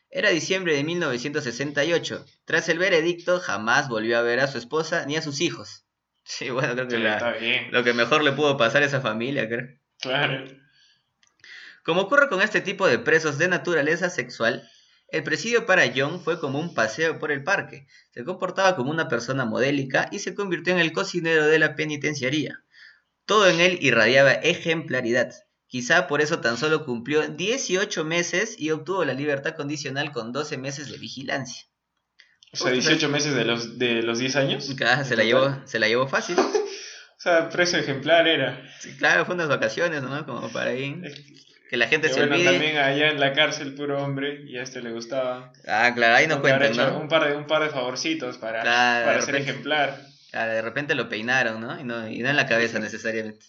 Era 0.10 0.30
diciembre 0.30 0.76
de 0.76 0.84
1968. 0.84 2.26
Tras 2.46 2.70
el 2.70 2.80
veredicto, 2.80 3.40
jamás 3.40 3.88
volvió 3.88 4.18
a 4.18 4.22
ver 4.22 4.40
a 4.40 4.48
su 4.48 4.58
esposa 4.58 5.06
ni 5.06 5.16
a 5.16 5.22
sus 5.22 5.42
hijos. 5.42 5.86
Sí, 6.24 6.50
bueno, 6.50 6.74
creo 6.74 6.88
que 6.88 7.68
lo 7.72 7.84
que 7.84 7.94
mejor 7.94 8.24
le 8.24 8.34
pudo 8.34 8.58
pasar 8.58 8.84
a 8.84 8.88
esa 8.88 9.00
familia, 9.00 9.48
creo. 9.48 9.68
Claro. 10.00 10.46
Como 11.84 12.02
ocurre 12.02 12.30
con 12.30 12.42
este 12.42 12.62
tipo 12.62 12.88
de 12.88 13.00
presos 13.00 13.38
de 13.38 13.48
naturaleza 13.48 14.10
sexual, 14.10 14.70
el 15.10 15.24
presidio 15.24 15.66
para 15.66 15.92
John 15.96 16.20
fue 16.20 16.40
como 16.40 16.60
un 16.60 16.74
paseo 16.74 17.20
por 17.20 17.32
el 17.32 17.44
parque. 17.44 17.88
Se 18.12 18.24
comportaba 18.24 18.76
como 18.76 18.92
una 18.92 19.08
persona 19.08 19.46
modélica 19.46 20.10
y 20.12 20.20
se 20.20 20.36
convirtió 20.36 20.74
en 20.74 20.80
el 20.80 20.94
cocinero 20.94 21.46
de 21.46 21.60
la 21.60 21.76
penitenciaría. 21.76 22.64
Todo 23.26 23.48
en 23.48 23.60
él 23.60 23.78
irradiaba 23.82 24.32
ejemplaridad. 24.32 25.34
Quizá 25.68 26.08
por 26.08 26.22
eso 26.22 26.40
tan 26.40 26.58
solo 26.58 26.86
cumplió 26.86 27.28
18 27.28 28.04
meses 28.06 28.56
y 28.58 28.72
obtuvo 28.72 29.04
la 29.04 29.14
libertad 29.14 29.56
condicional 29.56 30.12
con 30.12 30.32
12 30.32 30.58
meses 30.58 30.90
de 30.90 30.98
vigilancia. 30.98 31.66
O 32.54 32.58
sea, 32.58 32.72
18 32.72 33.10
meses 33.10 33.36
de 33.36 33.46
los, 33.46 33.78
de 33.78 34.02
los 34.02 34.20
10 34.20 34.36
años. 34.38 34.74
Claro, 34.78 35.04
se 35.04 35.16
la, 35.16 35.24
llevó, 35.24 35.56
se 35.66 35.80
la 35.80 35.88
llevó 35.88 36.08
fácil. 36.08 36.38
o 36.40 37.20
sea, 37.20 37.50
preso 37.50 37.78
ejemplar 37.78 38.28
era. 38.28 38.64
Sí, 38.80 38.96
claro, 38.96 39.26
fue 39.26 39.36
unas 39.36 39.50
vacaciones, 39.50 40.02
¿no? 40.04 40.26
Como 40.26 40.50
para 40.50 40.70
ahí. 40.70 41.02
Que 41.70 41.78
la 41.78 41.88
gente 41.88 42.10
se 42.10 42.26
bueno, 42.26 42.44
también 42.44 42.78
allá 42.78 43.10
en 43.10 43.20
la 43.20 43.34
cárcel, 43.34 43.74
puro 43.74 44.04
hombre, 44.04 44.44
y 44.46 44.58
a 44.58 44.64
este 44.64 44.82
le 44.82 44.92
gustaba. 44.92 45.52
Ah, 45.68 45.92
claro, 45.96 46.16
ahí 46.16 46.28
no 46.28 46.42
cuenta, 46.42 46.70
¿no? 46.70 47.00
Un 47.00 47.08
par, 47.08 47.28
de, 47.28 47.36
un 47.36 47.48
par 47.48 47.64
de 47.64 47.70
favorcitos 47.70 48.38
para, 48.38 48.62
para 48.64 49.22
ser 49.22 49.36
ejemplar. 49.38 50.00
Claro, 50.30 50.52
de 50.52 50.62
repente 50.62 50.94
lo 50.94 51.10
peinaron, 51.10 51.62
¿no? 51.62 51.80
Y, 51.80 51.84
¿no? 51.84 52.08
y 52.08 52.20
no 52.20 52.30
en 52.30 52.36
la 52.36 52.46
cabeza 52.46 52.78
necesariamente. 52.78 53.46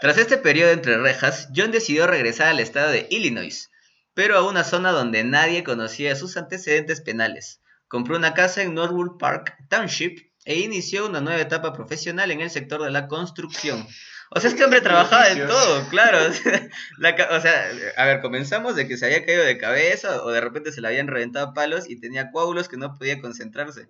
Tras 0.00 0.18
este 0.18 0.38
periodo 0.38 0.72
entre 0.72 0.98
rejas, 0.98 1.48
John 1.54 1.70
decidió 1.70 2.06
regresar 2.06 2.48
al 2.48 2.60
estado 2.60 2.90
de 2.90 3.06
Illinois, 3.10 3.70
pero 4.12 4.36
a 4.36 4.48
una 4.48 4.64
zona 4.64 4.90
donde 4.90 5.24
nadie 5.24 5.62
conocía 5.62 6.16
sus 6.16 6.36
antecedentes 6.36 7.00
penales. 7.00 7.60
Compró 7.86 8.16
una 8.16 8.34
casa 8.34 8.62
en 8.62 8.74
Norwood 8.74 9.18
Park 9.18 9.56
Township 9.68 10.18
e 10.44 10.58
inició 10.58 11.06
una 11.06 11.20
nueva 11.20 11.40
etapa 11.40 11.72
profesional 11.72 12.30
en 12.30 12.40
el 12.40 12.50
sector 12.50 12.82
de 12.82 12.90
la 12.90 13.06
construcción. 13.06 13.86
O 14.34 14.40
sea, 14.40 14.50
este 14.50 14.64
hombre 14.64 14.80
trabajaba 14.80 15.28
en 15.28 15.46
todo, 15.46 15.88
claro. 15.90 16.18
o 16.26 17.40
sea, 17.40 17.70
a 17.96 18.04
ver, 18.04 18.20
comenzamos 18.20 18.74
de 18.74 18.88
que 18.88 18.96
se 18.96 19.06
había 19.06 19.24
caído 19.24 19.44
de 19.44 19.58
cabeza 19.58 20.24
o 20.24 20.32
de 20.32 20.40
repente 20.40 20.72
se 20.72 20.80
le 20.80 20.88
habían 20.88 21.06
reventado 21.06 21.54
palos 21.54 21.88
y 21.88 22.00
tenía 22.00 22.32
coágulos 22.32 22.68
que 22.68 22.76
no 22.76 22.98
podía 22.98 23.20
concentrarse. 23.20 23.88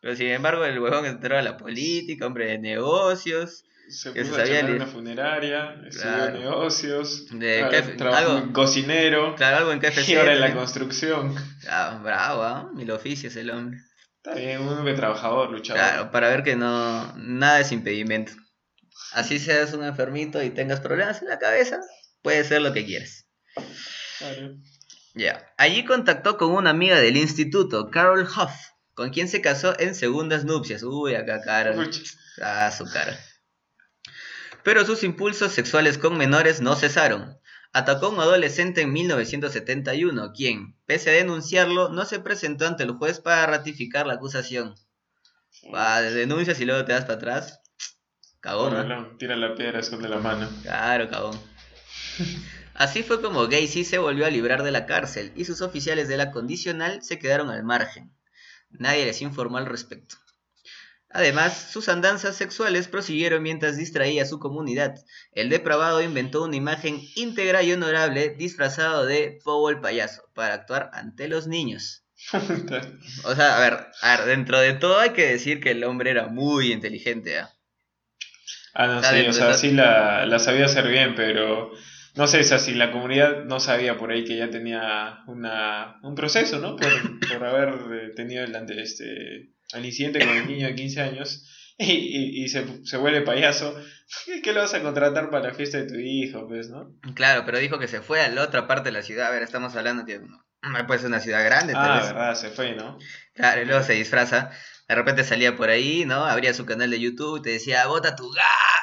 Pero 0.00 0.14
sin 0.14 0.28
embargo, 0.28 0.64
el 0.64 0.78
huevón 0.78 1.06
entró 1.06 1.36
a 1.36 1.42
la 1.42 1.56
política, 1.56 2.26
hombre 2.26 2.46
de 2.46 2.58
negocios. 2.58 3.64
Se 3.88 4.12
puso 4.12 4.36
a 4.36 4.44
en 4.44 4.74
una 4.76 4.86
funeraria, 4.86 5.74
estudió 5.84 6.30
negocios, 6.30 7.26
de 7.32 7.64
trabajó 7.98 8.52
cocinero. 8.52 9.34
Claro, 9.34 9.56
algo 9.56 9.72
en 9.72 9.80
KFC. 9.80 10.08
Y 10.08 10.14
ahora 10.14 10.34
en 10.34 10.40
la 10.40 10.54
construcción. 10.54 11.34
Ah, 11.68 12.00
bravo, 12.00 12.46
¿eh? 12.46 12.76
Mil 12.76 12.90
oficios 12.92 13.34
el 13.34 13.50
hombre. 13.50 13.80
Está 14.22 14.36
bien, 14.36 14.60
un 14.60 14.68
hombre 14.68 14.94
trabajador, 14.94 15.50
luchador. 15.50 15.82
Claro, 15.82 16.10
para 16.12 16.28
ver 16.28 16.44
que 16.44 16.54
no, 16.54 17.12
nada 17.16 17.58
es 17.58 17.72
impedimento. 17.72 18.32
Así 19.12 19.38
seas 19.38 19.72
un 19.72 19.84
enfermito 19.84 20.42
y 20.42 20.50
tengas 20.50 20.80
problemas 20.80 21.22
en 21.22 21.28
la 21.28 21.38
cabeza, 21.38 21.80
puede 22.22 22.44
ser 22.44 22.62
lo 22.62 22.72
que 22.72 22.84
quieras. 22.84 23.26
Ya. 25.14 25.52
Allí 25.56 25.84
contactó 25.84 26.36
con 26.36 26.52
una 26.52 26.70
amiga 26.70 27.00
del 27.00 27.16
instituto, 27.16 27.90
Carol 27.90 28.22
Huff, 28.22 28.52
con 28.94 29.10
quien 29.10 29.28
se 29.28 29.40
casó 29.40 29.78
en 29.78 29.94
segundas 29.94 30.44
nupcias. 30.44 30.82
Uy, 30.82 31.14
acá 31.14 31.40
Carol. 31.40 31.90
Ah, 32.42 32.70
su 32.70 32.84
cara. 32.84 33.18
Pero 34.62 34.84
sus 34.84 35.02
impulsos 35.02 35.52
sexuales 35.52 35.98
con 35.98 36.16
menores 36.16 36.60
no 36.60 36.76
cesaron. 36.76 37.38
Atacó 37.72 38.06
a 38.06 38.08
un 38.10 38.20
adolescente 38.20 38.82
en 38.82 38.92
1971, 38.92 40.32
quien, 40.32 40.76
pese 40.86 41.10
a 41.10 41.14
denunciarlo, 41.14 41.88
no 41.88 42.04
se 42.04 42.18
presentó 42.18 42.66
ante 42.66 42.82
el 42.82 42.92
juez 42.92 43.20
para 43.20 43.46
ratificar 43.46 44.06
la 44.06 44.14
acusación. 44.14 44.74
Va, 45.72 46.02
denuncias 46.02 46.60
y 46.60 46.64
luego 46.64 46.84
te 46.84 46.92
das 46.92 47.04
para 47.04 47.14
atrás. 47.14 47.60
Cagón. 48.40 49.18
tira 49.18 49.36
la 49.36 49.54
piedra, 49.54 49.80
esconde 49.80 50.08
la 50.08 50.18
mano. 50.18 50.48
Claro, 50.62 51.08
cagón. 51.08 51.38
Así 52.74 53.02
fue 53.02 53.20
como 53.20 53.46
Gacy 53.46 53.84
se 53.84 53.98
volvió 53.98 54.24
a 54.24 54.30
librar 54.30 54.62
de 54.62 54.70
la 54.70 54.86
cárcel 54.86 55.32
y 55.36 55.44
sus 55.44 55.60
oficiales 55.60 56.08
de 56.08 56.16
la 56.16 56.30
condicional 56.30 57.02
se 57.02 57.18
quedaron 57.18 57.50
al 57.50 57.64
margen. 57.64 58.10
Nadie 58.70 59.04
les 59.04 59.20
informó 59.20 59.58
al 59.58 59.66
respecto. 59.66 60.16
Además, 61.10 61.70
sus 61.72 61.88
andanzas 61.88 62.36
sexuales 62.36 62.86
prosiguieron 62.86 63.42
mientras 63.42 63.76
distraía 63.76 64.22
a 64.22 64.26
su 64.26 64.38
comunidad. 64.38 64.94
El 65.32 65.48
depravado 65.48 66.00
inventó 66.00 66.44
una 66.44 66.54
imagen 66.54 67.00
íntegra 67.16 67.64
y 67.64 67.72
honorable 67.72 68.30
disfrazado 68.30 69.04
de 69.04 69.40
Pogo 69.44 69.70
el 69.70 69.80
payaso 69.80 70.22
para 70.34 70.54
actuar 70.54 70.90
ante 70.94 71.26
los 71.26 71.48
niños. 71.48 72.04
o 73.24 73.34
sea, 73.34 73.56
a 73.56 73.60
ver, 73.60 73.86
a 74.02 74.16
ver, 74.16 74.26
dentro 74.26 74.60
de 74.60 74.74
todo 74.74 75.00
hay 75.00 75.10
que 75.10 75.26
decir 75.26 75.60
que 75.60 75.72
el 75.72 75.82
hombre 75.82 76.12
era 76.12 76.28
muy 76.28 76.72
inteligente. 76.72 77.38
¿eh? 77.38 77.44
Ah, 78.74 78.86
no, 78.86 79.02
sí, 79.02 79.26
o 79.26 79.32
sea, 79.32 79.54
sí 79.54 79.72
la, 79.72 80.26
la, 80.26 80.38
sabía 80.38 80.66
hacer 80.66 80.88
bien, 80.88 81.14
pero 81.14 81.72
no 82.14 82.26
sé, 82.26 82.40
o 82.40 82.58
si 82.58 82.74
la 82.74 82.92
comunidad 82.92 83.44
no 83.44 83.60
sabía 83.60 83.96
por 83.96 84.10
ahí 84.10 84.24
que 84.24 84.36
ya 84.36 84.50
tenía 84.50 85.20
una, 85.26 85.98
un 86.02 86.14
proceso, 86.14 86.58
¿no? 86.58 86.76
Por, 86.76 86.88
por 87.28 87.44
haber 87.44 87.68
eh, 87.92 88.12
tenido 88.14 88.44
el, 88.44 88.54
este, 88.78 89.50
el 89.74 89.84
incidente 89.84 90.24
con 90.24 90.36
el 90.36 90.46
niño 90.46 90.66
de 90.66 90.74
15 90.74 91.00
años 91.00 91.46
y, 91.78 92.42
y, 92.44 92.48
se, 92.48 92.84
se, 92.84 92.96
vuelve 92.96 93.22
payaso, 93.22 93.74
¿qué 94.42 94.52
lo 94.52 94.60
vas 94.60 94.74
a 94.74 94.82
contratar 94.82 95.30
para 95.30 95.48
la 95.48 95.54
fiesta 95.54 95.78
de 95.78 95.86
tu 95.86 95.94
hijo, 95.94 96.46
pues, 96.48 96.68
no? 96.68 96.94
Claro, 97.14 97.44
pero 97.44 97.58
dijo 97.58 97.78
que 97.78 97.88
se 97.88 98.00
fue 98.00 98.20
a 98.20 98.28
la 98.28 98.42
otra 98.42 98.66
parte 98.66 98.90
de 98.90 98.92
la 98.92 99.02
ciudad, 99.02 99.28
a 99.28 99.30
ver, 99.30 99.42
estamos 99.42 99.74
hablando 99.76 100.04
que 100.04 100.20
puede 100.86 101.00
ser 101.00 101.08
una 101.08 101.20
ciudad 101.20 101.44
grande. 101.44 101.72
Ah, 101.76 102.02
verdad, 102.04 102.34
se 102.34 102.50
fue, 102.50 102.74
¿no? 102.74 102.98
Claro, 103.34 103.62
y 103.62 103.64
luego 103.64 103.82
se 103.82 103.94
disfraza 103.94 104.50
de 104.90 104.96
repente 104.96 105.22
salía 105.22 105.54
por 105.54 105.70
ahí, 105.70 106.04
¿no? 106.04 106.24
Abría 106.24 106.52
su 106.52 106.66
canal 106.66 106.90
de 106.90 106.98
YouTube 106.98 107.38
y 107.38 107.42
te 107.42 107.50
decía, 107.50 107.86
bota 107.86 108.16
tu 108.16 108.28
ga. 108.28 108.42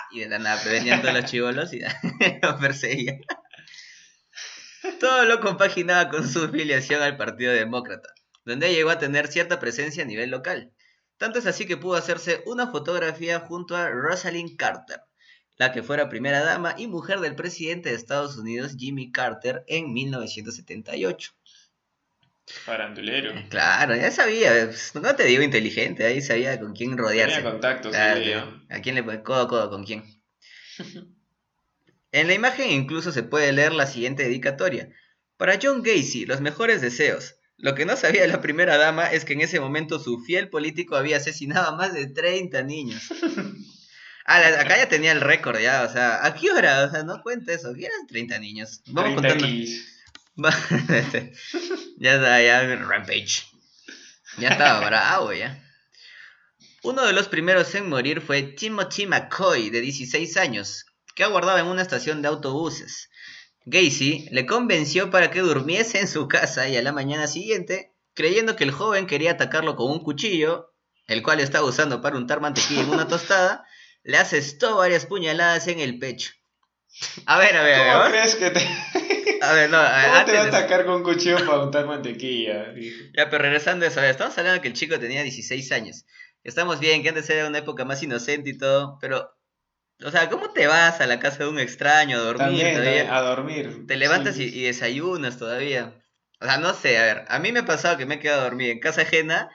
Y 0.09 0.21
de 0.21 0.29
la 0.29 0.39
nada, 0.39 0.63
venían 0.63 1.01
todos 1.01 1.13
los 1.13 1.25
chivolos 1.29 1.73
y 1.73 1.81
lo 2.41 2.57
perseguía. 2.59 3.19
Todo 5.01 5.25
lo 5.25 5.41
compaginaba 5.41 6.09
con 6.09 6.25
su 6.25 6.45
afiliación 6.45 7.01
al 7.01 7.17
Partido 7.17 7.51
Demócrata, 7.51 8.07
donde 8.45 8.73
llegó 8.73 8.89
a 8.89 8.99
tener 8.99 9.27
cierta 9.27 9.59
presencia 9.59 10.03
a 10.03 10.05
nivel 10.05 10.29
local. 10.29 10.71
Tanto 11.17 11.39
es 11.39 11.45
así 11.45 11.65
que 11.65 11.75
pudo 11.75 11.97
hacerse 11.97 12.41
una 12.45 12.71
fotografía 12.71 13.41
junto 13.41 13.75
a 13.75 13.89
Rosalind 13.89 14.55
Carter, 14.55 15.01
la 15.57 15.73
que 15.73 15.83
fuera 15.83 16.07
primera 16.07 16.41
dama 16.41 16.73
y 16.77 16.87
mujer 16.87 17.19
del 17.19 17.35
presidente 17.35 17.89
de 17.89 17.95
Estados 17.95 18.37
Unidos 18.37 18.77
Jimmy 18.77 19.11
Carter 19.11 19.65
en 19.67 19.91
1978. 19.91 21.33
Farandulero. 22.47 23.33
Claro, 23.49 23.95
ya 23.95 24.09
sabía, 24.09 24.65
pues, 24.65 24.95
no 24.95 25.15
te 25.15 25.25
digo 25.25 25.43
inteligente, 25.43 26.05
ahí 26.05 26.21
sabía 26.21 26.59
con 26.59 26.73
quién 26.73 26.97
rodearse. 26.97 27.37
Tenía 27.37 27.51
contactos, 27.51 27.95
A 27.95 28.81
quién 28.81 28.95
le 28.95 29.03
pone 29.03 29.21
codo 29.21 29.41
a 29.41 29.47
codo 29.47 29.69
con 29.69 29.83
quién. 29.83 30.03
en 32.11 32.27
la 32.27 32.33
imagen 32.33 32.71
incluso 32.71 33.11
se 33.11 33.23
puede 33.23 33.51
leer 33.51 33.73
la 33.73 33.85
siguiente 33.85 34.23
dedicatoria. 34.23 34.89
Para 35.35 35.59
John 35.61 35.83
Gacy, 35.83 36.25
los 36.25 36.41
mejores 36.41 36.81
deseos. 36.81 37.35
Lo 37.57 37.75
que 37.75 37.85
no 37.85 37.97
sabía 37.97 38.25
la 38.27 38.39
primera 38.39 38.77
dama 38.77 39.11
es 39.11 39.25
que 39.25 39.33
en 39.33 39.41
ese 39.41 39.59
momento 39.59 39.99
su 39.99 40.19
fiel 40.19 40.49
político 40.49 40.95
había 40.95 41.17
asesinado 41.17 41.69
a 41.69 41.75
más 41.75 41.93
de 41.93 42.07
30 42.07 42.63
niños. 42.63 43.01
Ah, 44.29 44.45
acá 44.59 44.75
ya 44.75 44.89
tenía 44.89 45.13
el 45.13 45.21
récord, 45.21 45.57
ya, 45.57 45.85
o 45.85 45.89
sea, 45.89 46.25
¿a 46.25 46.33
qué 46.35 46.51
hora? 46.51 46.83
O 46.83 46.91
sea, 46.91 47.03
no 47.03 47.23
cuenta 47.23 47.53
eso, 47.53 47.69
eran 47.73 48.07
30 48.09 48.37
niños. 48.39 48.81
Vamos 48.87 49.21
30 49.21 49.39
contando. 49.39 49.57
ya 51.97 52.15
está, 52.15 52.41
ya 52.41 52.75
Rampage. 52.75 53.43
Ya 54.37 54.49
estaba 54.49 54.85
bravo, 54.87 55.33
ya. 55.33 55.63
Uno 56.83 57.05
de 57.05 57.13
los 57.13 57.27
primeros 57.27 57.73
en 57.75 57.89
morir 57.89 58.21
fue 58.21 58.43
Timothy 58.43 59.07
McCoy, 59.07 59.71
de 59.71 59.81
16 59.81 60.37
años, 60.37 60.85
que 61.15 61.23
aguardaba 61.23 61.59
en 61.59 61.65
una 61.65 61.81
estación 61.81 62.21
de 62.21 62.27
autobuses. 62.27 63.09
Gacy 63.65 64.29
le 64.31 64.45
convenció 64.45 65.09
para 65.09 65.31
que 65.31 65.41
durmiese 65.41 65.99
en 65.99 66.07
su 66.07 66.27
casa 66.27 66.69
y 66.69 66.77
a 66.77 66.81
la 66.83 66.93
mañana 66.93 67.27
siguiente, 67.27 67.93
creyendo 68.13 68.55
que 68.55 68.63
el 68.63 68.71
joven 68.71 69.07
quería 69.07 69.31
atacarlo 69.31 69.75
con 69.75 69.91
un 69.91 70.03
cuchillo, 70.03 70.71
el 71.07 71.23
cual 71.23 71.39
estaba 71.39 71.67
usando 71.67 72.01
para 72.01 72.15
untar 72.15 72.41
mantequilla 72.41 72.81
en 72.81 72.89
una 72.89 73.07
tostada, 73.07 73.65
le 74.03 74.17
asestó 74.17 74.77
varias 74.77 75.07
puñaladas 75.07 75.67
en 75.67 75.79
el 75.79 75.97
pecho. 75.97 76.31
A 77.25 77.37
ver, 77.37 77.55
a 77.55 77.63
ver, 77.63 77.75
a 77.75 77.83
ver. 77.83 77.93
¿Cómo 77.93 78.09
crees 78.09 78.35
que 78.35 78.49
te.? 78.49 78.59
A 79.41 79.53
ver, 79.53 79.69
no, 79.69 79.77
¿Cómo 79.77 80.25
te 80.25 80.33
va 80.33 80.43
a 80.43 80.47
atacar 80.47 80.85
con 80.85 81.03
cuchillo 81.03 81.37
para 81.45 81.59
untar 81.59 81.85
mantequilla? 81.85 82.73
Ya, 83.15 83.29
pero 83.29 83.43
regresando 83.43 83.85
a 83.85 83.89
eso, 83.89 84.01
estamos 84.01 84.35
hablando 84.37 84.55
de 84.55 84.61
que 84.61 84.67
el 84.67 84.73
chico 84.73 84.99
tenía 84.99 85.21
16 85.21 85.71
años. 85.71 86.05
Estamos 86.43 86.79
bien, 86.79 87.03
que 87.03 87.09
antes 87.09 87.29
era 87.29 87.47
una 87.47 87.59
época 87.59 87.85
más 87.85 88.01
inocente 88.01 88.49
y 88.49 88.57
todo, 88.57 88.97
pero. 88.99 89.31
O 90.03 90.11
sea, 90.11 90.29
¿cómo 90.29 90.51
te 90.51 90.67
vas 90.67 91.01
a 91.01 91.07
la 91.07 91.19
casa 91.19 91.39
de 91.39 91.49
un 91.49 91.59
extraño 91.59 92.17
a 92.17 92.21
dormir 92.21 92.73
todavía? 92.73 93.15
A 93.15 93.21
dormir. 93.21 93.85
Te 93.87 93.97
levantas 93.97 94.37
y, 94.37 94.63
desayunas 94.63 95.37
todavía. 95.37 95.93
O 96.39 96.45
sea, 96.45 96.57
no 96.57 96.73
sé, 96.73 96.97
a 96.99 97.03
ver, 97.03 97.25
a 97.27 97.39
mí 97.39 97.51
me 97.51 97.59
ha 97.59 97.65
pasado 97.65 97.97
que 97.97 98.05
me 98.05 98.15
he 98.15 98.19
quedado 98.19 98.41
a 98.41 98.45
dormir 98.45 98.69
en 98.69 98.79
casa 98.79 99.01
ajena 99.01 99.49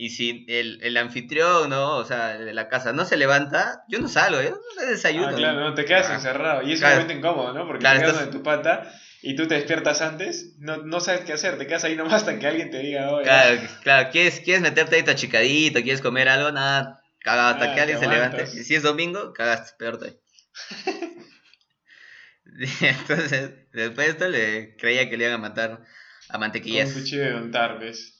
y 0.00 0.10
si 0.10 0.46
el, 0.48 0.78
el 0.80 0.96
anfitrión, 0.96 1.70
¿no? 1.70 1.96
O 1.96 2.04
sea, 2.04 2.38
de 2.38 2.54
la 2.54 2.68
casa 2.68 2.92
no 2.92 3.04
se 3.04 3.16
levanta, 3.16 3.82
yo 3.88 3.98
no 3.98 4.06
salgo, 4.06 4.40
yo 4.40 4.50
no 4.50 4.86
desayuno. 4.86 5.26
Ah, 5.26 5.34
claro, 5.34 5.58
no, 5.58 5.74
te 5.74 5.84
quedas 5.84 6.08
encerrado. 6.08 6.62
Y 6.62 6.74
es 6.74 6.82
un 6.82 6.88
momento 6.88 7.12
incómodo, 7.14 7.52
¿no? 7.52 7.66
Porque 7.66 7.84
te 7.84 7.98
quedas 7.98 8.22
en 8.22 8.30
tu 8.30 8.44
pata 8.44 8.92
y 9.22 9.34
tú 9.34 9.48
te 9.48 9.56
despiertas 9.56 10.00
antes, 10.00 10.54
no, 10.60 10.76
no 10.76 11.00
sabes 11.00 11.22
qué 11.22 11.32
hacer, 11.32 11.58
te 11.58 11.66
quedas 11.66 11.82
ahí 11.82 11.96
nomás 11.96 12.14
hasta 12.14 12.38
que 12.38 12.46
alguien 12.46 12.70
te 12.70 12.78
diga, 12.78 13.08
Claro, 13.24 13.60
claro, 13.82 14.10
¿quieres, 14.12 14.38
quieres 14.38 14.62
meterte 14.62 14.94
ahí 14.94 15.02
tu 15.02 15.10
achicadito, 15.10 15.82
quieres 15.82 16.00
comer 16.00 16.28
algo, 16.28 16.52
nada, 16.52 17.02
Cagado 17.18 17.48
hasta 17.48 17.72
ah, 17.72 17.74
que 17.74 17.80
alguien 17.80 17.98
se 17.98 18.06
levante. 18.06 18.44
Y 18.54 18.62
si 18.62 18.76
es 18.76 18.84
domingo, 18.84 19.32
cagaste, 19.32 19.72
peor 19.76 19.98
todavía. 19.98 20.20
Entonces, 22.80 23.50
después 23.72 24.06
de 24.06 24.12
esto 24.12 24.28
le 24.28 24.76
creía 24.76 25.10
que 25.10 25.16
le 25.16 25.24
iban 25.24 25.34
a 25.34 25.38
matar 25.38 25.82
a 26.28 26.38
mantequillas. 26.38 26.90
Un 26.94 27.02
cuchillo 27.02 27.24
de 27.24 27.34
untar, 27.34 27.80
¿ves? 27.80 28.17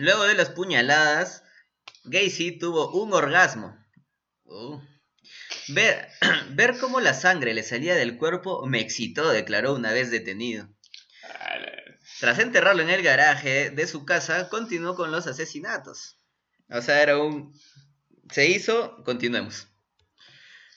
Luego 0.00 0.28
de 0.28 0.34
las 0.34 0.50
puñaladas, 0.50 1.42
Gacy 2.04 2.56
tuvo 2.56 2.92
un 2.92 3.12
orgasmo. 3.12 3.76
Uh. 4.44 4.80
Ver, 5.70 6.06
ver 6.50 6.78
cómo 6.78 7.00
la 7.00 7.14
sangre 7.14 7.52
le 7.52 7.64
salía 7.64 7.96
del 7.96 8.16
cuerpo 8.16 8.64
me 8.64 8.78
excitó, 8.78 9.28
declaró 9.28 9.74
una 9.74 9.92
vez 9.92 10.12
detenido. 10.12 10.68
Tras 12.20 12.38
enterrarlo 12.38 12.82
en 12.82 12.90
el 12.90 13.02
garaje 13.02 13.70
de 13.70 13.86
su 13.88 14.04
casa, 14.04 14.48
continuó 14.48 14.94
con 14.94 15.10
los 15.10 15.26
asesinatos. 15.26 16.20
O 16.70 16.80
sea, 16.80 17.02
era 17.02 17.18
un... 17.18 17.52
Se 18.30 18.46
hizo, 18.46 19.02
continuemos. 19.02 19.66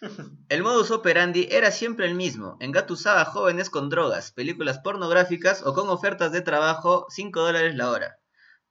El 0.50 0.64
modus 0.64 0.90
operandi 0.90 1.48
era 1.52 1.70
siempre 1.70 2.08
el 2.08 2.16
mismo. 2.16 2.58
Engatusaba 2.60 3.26
jóvenes 3.26 3.70
con 3.70 3.90
drogas, 3.90 4.32
películas 4.32 4.80
pornográficas 4.80 5.62
o 5.64 5.76
con 5.76 5.90
ofertas 5.90 6.32
de 6.32 6.42
trabajo 6.42 7.06
5 7.12 7.40
dólares 7.40 7.76
la 7.76 7.92
hora, 7.92 8.21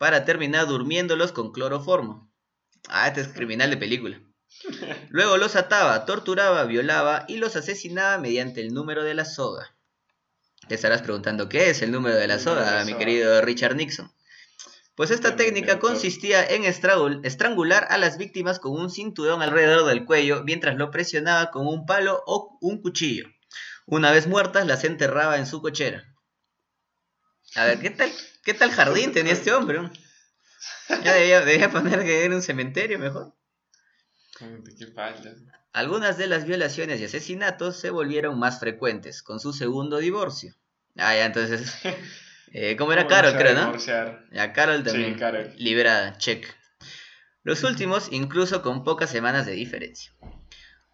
para 0.01 0.25
terminar 0.25 0.67
durmiéndolos 0.67 1.31
con 1.31 1.53
cloroformo. 1.53 2.33
Ah, 2.89 3.09
este 3.09 3.21
es 3.21 3.29
criminal 3.29 3.69
de 3.69 3.77
película. 3.77 4.19
Luego 5.11 5.37
los 5.37 5.57
ataba, 5.57 6.07
torturaba, 6.07 6.65
violaba 6.65 7.27
y 7.29 7.37
los 7.37 7.55
asesinaba 7.55 8.17
mediante 8.17 8.63
el 8.63 8.73
número 8.73 9.05
de 9.05 9.13
la 9.13 9.27
soga. 9.27 9.77
Te 10.69 10.75
estarás 10.75 11.03
preguntando 11.03 11.51
qué 11.51 11.69
es 11.69 11.83
el 11.83 11.93
número 11.93 12.17
de 12.17 12.29
la 12.29 12.39
soga, 12.39 12.83
mi 12.87 12.95
querido 12.95 13.43
Richard 13.43 13.77
Nixon. 13.77 14.11
Pues 14.95 15.11
esta 15.11 15.37
técnica 15.37 15.79
consistía 15.79 16.47
en 16.47 16.65
estrangular 16.65 17.87
a 17.91 17.99
las 17.99 18.17
víctimas 18.17 18.59
con 18.59 18.73
un 18.73 18.89
cinturón 18.89 19.43
alrededor 19.43 19.85
del 19.85 20.07
cuello 20.07 20.45
mientras 20.45 20.77
lo 20.77 20.91
presionaba 20.91 21.51
con 21.51 21.67
un 21.67 21.85
palo 21.85 22.23
o 22.27 22.57
un 22.63 22.81
cuchillo. 22.81 23.27
Una 23.85 24.13
vez 24.13 24.27
muertas, 24.27 24.67
las 24.67 24.83
enterraba 24.85 25.37
en 25.37 25.45
su 25.45 25.61
cochera. 25.61 26.10
A 27.57 27.65
ver, 27.65 27.81
¿qué 27.81 27.91
tal, 27.91 28.13
qué 28.45 28.55
tal 28.55 28.71
jardín 28.71 29.13
tenía 29.13 29.33
este 29.33 29.53
hombre? 29.53 29.81
Ya 31.05 31.15
debía, 31.15 31.71
poner 31.71 32.01
que 32.05 32.25
era 32.25 32.35
un 32.35 32.43
cementerio 32.43 32.99
mejor. 32.99 33.35
Algunas 35.73 36.19
de 36.19 36.27
las 36.27 36.45
violaciones 36.45 37.01
y 37.01 37.05
asesinatos 37.05 37.79
se 37.79 37.91
volvieron 37.91 38.39
más 38.39 38.59
frecuentes 38.59 39.23
con 39.23 39.39
su 39.41 39.53
segundo 39.53 39.99
divorcio. 39.99 40.55
Ah, 40.97 41.15
ya, 41.15 41.27
entonces 41.27 41.73
Eh, 42.53 42.77
¿Cómo 42.77 42.93
era 42.93 43.07
Carol, 43.07 43.37
creo, 43.37 43.55
no? 43.55 43.79
Ya, 44.33 44.53
Carol 44.53 44.83
también. 44.83 45.17
Liberada, 45.57 46.19
check. 46.19 46.47
Los 47.43 47.63
últimos, 47.63 48.09
incluso 48.11 48.61
con 48.61 48.83
pocas 48.83 49.11
semanas 49.11 49.47
de 49.47 49.53
diferencia. 49.53 50.13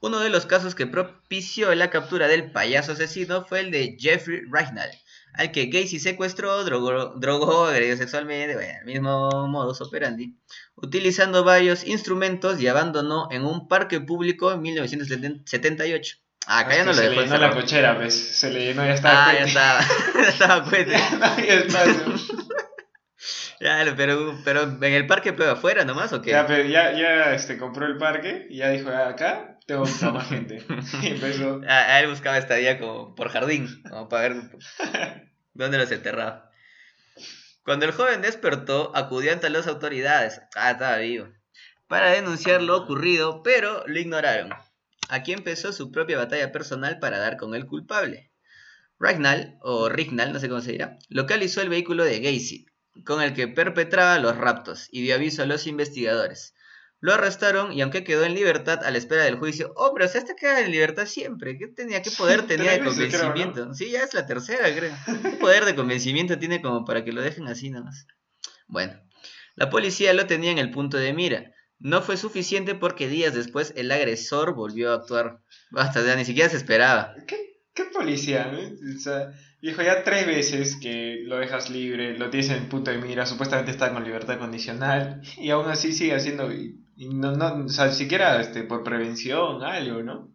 Uno 0.01 0.21
de 0.21 0.29
los 0.29 0.45
casos 0.45 0.75
que 0.75 0.87
propició 0.87 1.75
la 1.75 1.89
captura 1.89 2.29
del 2.29 2.53
payaso 2.53 2.93
asesino 2.93 3.45
fue 3.47 3.61
el 3.61 3.71
de 3.71 3.97
Jeffrey 3.99 4.43
Reichnall, 4.51 4.91
al 5.37 5.53
que 5.53 5.67
Gacy 5.67 5.99
secuestró, 5.99 6.65
drogó, 6.65 7.15
drogó 7.17 7.67
agredió 7.67 7.97
sexualmente, 7.97 8.55
bueno, 8.55 8.73
el 8.81 8.87
mismo 8.87 9.49
modus 9.49 9.81
operandi, 9.81 10.37
utilizando 10.75 11.45
varios 11.45 11.85
instrumentos 11.85 12.61
y 12.61 12.69
abandonó 12.69 13.29
en 13.31 13.45
un 13.45 13.69
parque 13.69 14.01
público 14.01 14.53
en 14.53 14.63
1978. 14.63 16.17
Ah, 16.49 16.61
acá 16.61 16.77
ya 16.77 16.85
no 16.85 16.93
lo 16.93 17.01
dejó. 17.01 17.11
Se 17.11 17.17
le 17.17 17.23
llenó 17.25 17.39
la 17.39 17.51
cochera, 17.51 17.97
pues. 17.97 18.15
Se 18.15 18.51
le 18.51 18.67
llenó, 18.67 18.87
ya 18.87 18.95
estaba. 18.95 19.31
Ah, 19.31 19.35
ya 19.35 19.45
estaba. 19.45 19.81
ya 20.15 20.29
estaba 20.29 20.65
cuete. 20.65 20.91
ya 20.93 21.11
no 21.19 21.27
había 21.27 21.55
espacio. 21.55 22.15
ya, 23.61 23.95
pero, 23.97 24.39
pero 24.45 24.63
en 24.63 24.85
el 24.85 25.07
parque, 25.07 25.33
pero 25.33 25.51
afuera 25.51 25.85
nomás, 25.85 26.13
¿o 26.13 26.23
qué? 26.23 26.31
Ya, 26.31 26.47
pero 26.47 26.63
ya, 26.69 26.93
ya 26.93 27.35
este, 27.35 27.59
compró 27.59 27.87
el 27.87 27.99
parque 27.99 28.47
y 28.49 28.59
ya 28.59 28.71
dijo, 28.71 28.91
ah, 28.91 29.09
acá 29.09 29.56
tengo 29.67 29.85
mucha 29.85 30.11
más 30.11 30.29
gente. 30.29 30.65
y 31.03 31.07
empezó. 31.09 31.61
Ah, 31.69 32.01
él 32.01 32.09
buscaba 32.09 32.39
estadía 32.39 32.79
como 32.79 33.15
por 33.15 33.29
jardín, 33.29 33.83
como 33.83 34.09
para 34.09 34.29
ver 34.29 34.51
dónde 35.55 35.79
los 35.79 35.91
enterraba. 35.91 36.51
Cuando 37.65 37.85
el 37.85 37.93
joven 37.93 38.23
despertó, 38.23 38.93
acudió 38.95 39.33
ante 39.33 39.51
las 39.51 39.67
autoridades. 39.67 40.41
Ah, 40.55 40.71
estaba 40.71 40.99
vivo. 40.99 41.29
Para 41.89 42.11
denunciar 42.11 42.63
lo 42.63 42.77
ocurrido, 42.77 43.43
pero 43.43 43.85
lo 43.87 43.99
ignoraron. 43.99 44.55
Aquí 45.09 45.33
empezó 45.33 45.73
su 45.73 45.91
propia 45.91 46.19
batalla 46.19 46.53
personal 46.53 46.99
para 46.99 47.19
dar 47.19 47.37
con 47.37 47.55
el 47.55 47.67
culpable. 47.67 48.31
Ragnall, 48.99 49.59
o 49.61 49.89
Rignall, 49.89 50.33
no 50.33 50.41
sé 50.41 50.49
cómo 50.49 50.61
se 50.61 50.73
dirá, 50.73 50.99
localizó 51.09 51.61
el 51.61 51.69
vehículo 51.69 52.05
de 52.05 52.21
Gacy, 52.21 52.67
con 53.05 53.21
el 53.21 53.35
que 53.35 53.47
perpetraba 53.47 54.19
los 54.19 54.37
raptos, 54.37 54.89
y 54.91 55.03
dio 55.03 55.15
aviso 55.15 55.43
a 55.43 55.47
los 55.47 55.67
investigadores. 55.67 56.55
Lo 57.01 57.13
arrestaron 57.13 57.73
y 57.73 57.83
aunque 57.83 58.05
quedó 58.05 58.25
en 58.25 58.35
libertad 58.35 58.83
a 58.85 58.91
la 58.91 58.99
espera 58.99 59.25
del 59.25 59.37
juicio, 59.37 59.73
hombre, 59.77 60.07
o 60.07 60.09
sea, 60.09 60.21
este 60.21 60.35
queda 60.35 60.61
en 60.61 60.71
libertad 60.71 61.07
siempre. 61.07 61.59
¿Qué 61.59 61.69
tenía? 61.69 62.03
¿Qué 62.03 62.11
poder 62.11 62.43
tenía 62.47 62.73
de 62.73 62.85
convencimiento? 62.85 63.75
Sí, 63.75 63.91
ya 63.91 64.03
es 64.03 64.15
la 64.15 64.27
tercera, 64.27 64.75
creo. 64.75 64.95
¿Qué 65.23 65.37
poder 65.37 65.65
de 65.65 65.75
convencimiento 65.75 66.39
tiene 66.39 66.63
como 66.63 66.85
para 66.85 67.05
que 67.05 67.13
lo 67.13 67.21
dejen 67.21 67.47
así 67.49 67.71
nomás? 67.71 68.07
Bueno, 68.67 68.95
la 69.55 69.71
policía 69.71 70.13
lo 70.15 70.27
tenía 70.27 70.51
en 70.51 70.59
el 70.59 70.71
punto 70.71 70.97
de 70.97 71.13
mira, 71.13 71.53
no 71.79 72.01
fue 72.01 72.17
suficiente 72.17 72.75
porque 72.75 73.09
días 73.09 73.35
después 73.35 73.75
el 73.77 73.91
agresor 73.91 74.55
volvió 74.55 74.93
a 74.93 74.97
actuar. 74.97 75.41
Basta, 75.71 76.05
ya 76.05 76.17
ni 76.17 76.25
siquiera 76.25 76.49
se 76.49 76.57
esperaba. 76.57 77.15
¿Qué, 77.27 77.61
qué 77.75 77.85
policía? 77.85 78.51
O 78.97 78.99
sea, 78.99 79.33
dijo 79.61 79.83
ya 79.83 80.03
tres 80.03 80.27
veces 80.27 80.77
que 80.81 81.21
lo 81.25 81.39
dejas 81.39 81.71
libre, 81.71 82.17
lo 82.19 82.31
tienes 82.31 82.51
en 82.51 82.63
el 82.63 82.69
punto 82.69 82.91
de 82.91 82.99
mira, 82.99 83.27
supuestamente 83.27 83.71
está 83.71 83.93
con 83.93 84.05
libertad 84.05 84.39
condicional 84.39 85.21
y 85.37 85.51
aún 85.51 85.69
así 85.69 85.93
sigue 85.93 86.15
haciendo, 86.15 86.51
y, 86.97 87.09
no, 87.11 87.33
no, 87.33 87.67
o 87.67 87.69
sea, 87.69 87.93
siquiera 87.93 88.41
este, 88.41 88.63
por 88.63 88.83
prevención, 88.83 89.63
algo, 89.63 90.03
¿no? 90.03 90.35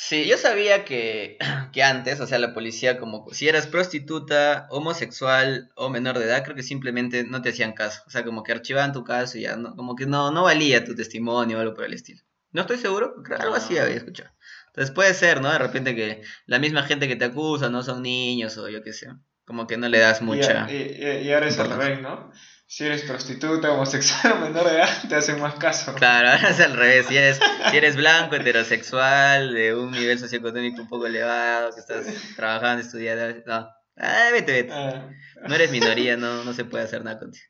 Sí, 0.00 0.26
yo 0.26 0.38
sabía 0.38 0.84
que, 0.84 1.36
que, 1.72 1.82
antes, 1.82 2.20
o 2.20 2.26
sea, 2.26 2.38
la 2.38 2.54
policía, 2.54 2.98
como 2.98 3.26
si 3.32 3.48
eras 3.48 3.66
prostituta, 3.66 4.66
homosexual 4.70 5.70
o 5.74 5.90
menor 5.90 6.18
de 6.18 6.26
edad, 6.26 6.44
creo 6.44 6.56
que 6.56 6.62
simplemente 6.62 7.24
no 7.24 7.42
te 7.42 7.50
hacían 7.50 7.72
caso. 7.72 8.02
O 8.06 8.10
sea, 8.10 8.24
como 8.24 8.42
que 8.42 8.52
archivaban 8.52 8.92
tu 8.92 9.04
caso 9.04 9.38
y 9.38 9.42
ya, 9.42 9.56
no, 9.56 9.74
como 9.76 9.96
que 9.96 10.06
no, 10.06 10.30
no 10.30 10.44
valía 10.44 10.84
tu 10.84 10.94
testimonio 10.94 11.58
o 11.58 11.60
algo 11.60 11.74
por 11.74 11.84
el 11.84 11.94
estilo. 11.94 12.22
No 12.52 12.62
estoy 12.62 12.78
seguro, 12.78 13.22
creo 13.22 13.40
algo 13.40 13.56
así 13.56 13.76
había 13.76 13.96
escuchado. 13.96 14.30
Entonces 14.68 14.94
puede 14.94 15.12
ser, 15.12 15.42
¿no? 15.42 15.50
De 15.50 15.58
repente 15.58 15.94
que 15.94 16.22
la 16.46 16.58
misma 16.58 16.84
gente 16.84 17.08
que 17.08 17.16
te 17.16 17.26
acusa 17.26 17.68
no 17.68 17.82
son 17.82 18.02
niños 18.02 18.56
o 18.56 18.68
yo 18.68 18.82
qué 18.82 18.92
sé. 18.92 19.08
Como 19.44 19.66
que 19.66 19.76
no 19.76 19.88
le 19.88 19.98
das 19.98 20.22
mucha. 20.22 20.70
Y, 20.70 20.76
y, 20.76 21.26
y 21.26 21.32
ahora 21.32 21.48
es 21.48 21.58
el 21.58 21.70
rey, 21.70 22.00
¿no? 22.00 22.30
Si 22.70 22.84
eres 22.84 23.02
prostituta, 23.02 23.72
homosexual 23.72 24.32
o 24.36 24.40
menor 24.40 24.68
de 24.68 24.76
edad, 24.76 25.08
te 25.08 25.14
hacen 25.16 25.40
más 25.40 25.54
caso. 25.54 25.94
Claro, 25.94 26.28
ahora 26.28 26.50
es 26.50 26.60
al 26.60 26.76
revés. 26.76 27.06
Si 27.06 27.16
eres, 27.16 27.40
si 27.70 27.76
eres 27.76 27.96
blanco, 27.96 28.36
heterosexual, 28.36 29.54
de 29.54 29.74
un 29.74 29.90
nivel 29.90 30.18
socioeconómico 30.18 30.82
un 30.82 30.88
poco 30.88 31.06
elevado, 31.06 31.72
que 31.72 31.80
estás 31.80 32.06
trabajando, 32.36 32.82
estudiando, 32.84 33.42
no. 33.46 33.70
Ah, 33.96 34.28
vete, 34.32 34.52
vete. 34.52 34.72
Ah. 34.72 35.08
No 35.48 35.54
eres 35.54 35.70
minoría, 35.70 36.18
no, 36.18 36.44
no 36.44 36.52
se 36.52 36.66
puede 36.66 36.84
hacer 36.84 37.02
nada 37.02 37.18
contigo. 37.18 37.46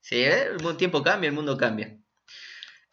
Sí, 0.00 0.24
el 0.24 0.76
tiempo 0.76 1.04
cambia, 1.04 1.28
el 1.28 1.34
mundo 1.34 1.56
cambia. 1.56 1.96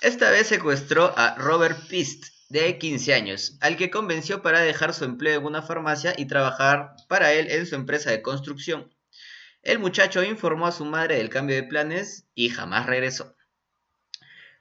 Esta 0.01 0.29
vez 0.29 0.45
secuestró 0.45 1.13
a 1.17 1.33
Robert 1.35 1.87
Pist, 1.87 2.25
de 2.49 2.77
15 2.77 3.13
años, 3.15 3.57
al 3.59 3.75
que 3.75 3.89
convenció 3.89 4.43
para 4.43 4.61
dejar 4.61 4.93
su 4.93 5.03
empleo 5.03 5.39
en 5.39 5.45
una 5.45 5.63
farmacia 5.63 6.13
y 6.15 6.27
trabajar 6.27 6.91
para 7.09 7.33
él 7.33 7.49
en 7.49 7.65
su 7.65 7.73
empresa 7.73 8.11
de 8.11 8.21
construcción. 8.21 8.94
El 9.65 9.79
muchacho 9.79 10.23
informó 10.23 10.67
a 10.67 10.71
su 10.71 10.85
madre 10.85 11.17
del 11.17 11.31
cambio 11.31 11.55
de 11.55 11.63
planes 11.63 12.27
y 12.35 12.49
jamás 12.49 12.85
regresó. 12.85 13.35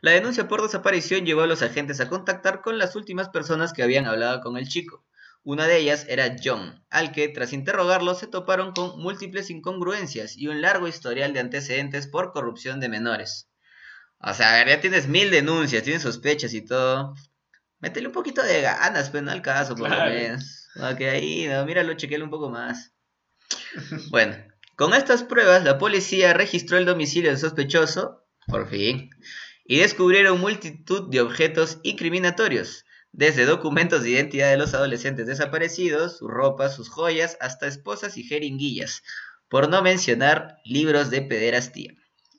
La 0.00 0.12
denuncia 0.12 0.48
por 0.48 0.62
desaparición 0.62 1.26
llevó 1.26 1.42
a 1.42 1.46
los 1.46 1.60
agentes 1.60 2.00
a 2.00 2.08
contactar 2.08 2.62
con 2.62 2.78
las 2.78 2.96
últimas 2.96 3.28
personas 3.28 3.74
que 3.74 3.82
habían 3.82 4.06
hablado 4.06 4.40
con 4.40 4.56
el 4.56 4.66
chico. 4.66 5.04
Una 5.42 5.66
de 5.66 5.76
ellas 5.76 6.06
era 6.08 6.34
John, 6.42 6.82
al 6.88 7.12
que 7.12 7.28
tras 7.28 7.52
interrogarlo 7.52 8.14
se 8.14 8.28
toparon 8.28 8.72
con 8.72 8.98
múltiples 8.98 9.50
incongruencias 9.50 10.38
y 10.38 10.48
un 10.48 10.62
largo 10.62 10.88
historial 10.88 11.34
de 11.34 11.40
antecedentes 11.40 12.06
por 12.06 12.32
corrupción 12.32 12.80
de 12.80 12.88
menores. 12.88 13.50
O 14.20 14.32
sea, 14.32 14.66
ya 14.66 14.80
tienes 14.80 15.06
mil 15.06 15.30
denuncias, 15.30 15.82
tienes 15.82 16.00
sospechas 16.00 16.54
y 16.54 16.64
todo. 16.64 17.14
Métele 17.78 18.06
un 18.06 18.14
poquito 18.14 18.42
de 18.42 18.62
ganas, 18.62 19.10
pero 19.10 19.26
no 19.26 19.32
al 19.32 19.42
caso, 19.42 19.76
por 19.76 19.90
lo 19.90 20.04
menos. 20.06 20.66
Ok, 20.76 21.02
ahí, 21.02 21.46
no, 21.46 21.66
míralo, 21.66 21.92
chequélo 21.92 22.24
un 22.24 22.30
poco 22.30 22.48
más. 22.48 22.94
Bueno, 24.10 24.34
con 24.76 24.94
estas 24.94 25.22
pruebas, 25.22 25.64
la 25.64 25.78
policía 25.78 26.32
registró 26.32 26.78
el 26.78 26.84
domicilio 26.84 27.30
del 27.30 27.38
sospechoso, 27.38 28.26
por 28.46 28.68
fin, 28.68 29.10
y 29.64 29.78
descubrieron 29.78 30.40
multitud 30.40 31.10
de 31.10 31.20
objetos 31.20 31.78
incriminatorios, 31.82 32.84
desde 33.12 33.46
documentos 33.46 34.02
de 34.02 34.10
identidad 34.10 34.50
de 34.50 34.56
los 34.56 34.74
adolescentes 34.74 35.26
desaparecidos, 35.26 36.18
su 36.18 36.28
ropa, 36.28 36.68
sus 36.68 36.88
joyas, 36.88 37.36
hasta 37.40 37.68
esposas 37.68 38.16
y 38.16 38.24
jeringuillas, 38.24 39.02
por 39.48 39.68
no 39.68 39.82
mencionar 39.82 40.58
libros 40.64 41.10
de 41.10 41.22
pederastía. 41.22 41.94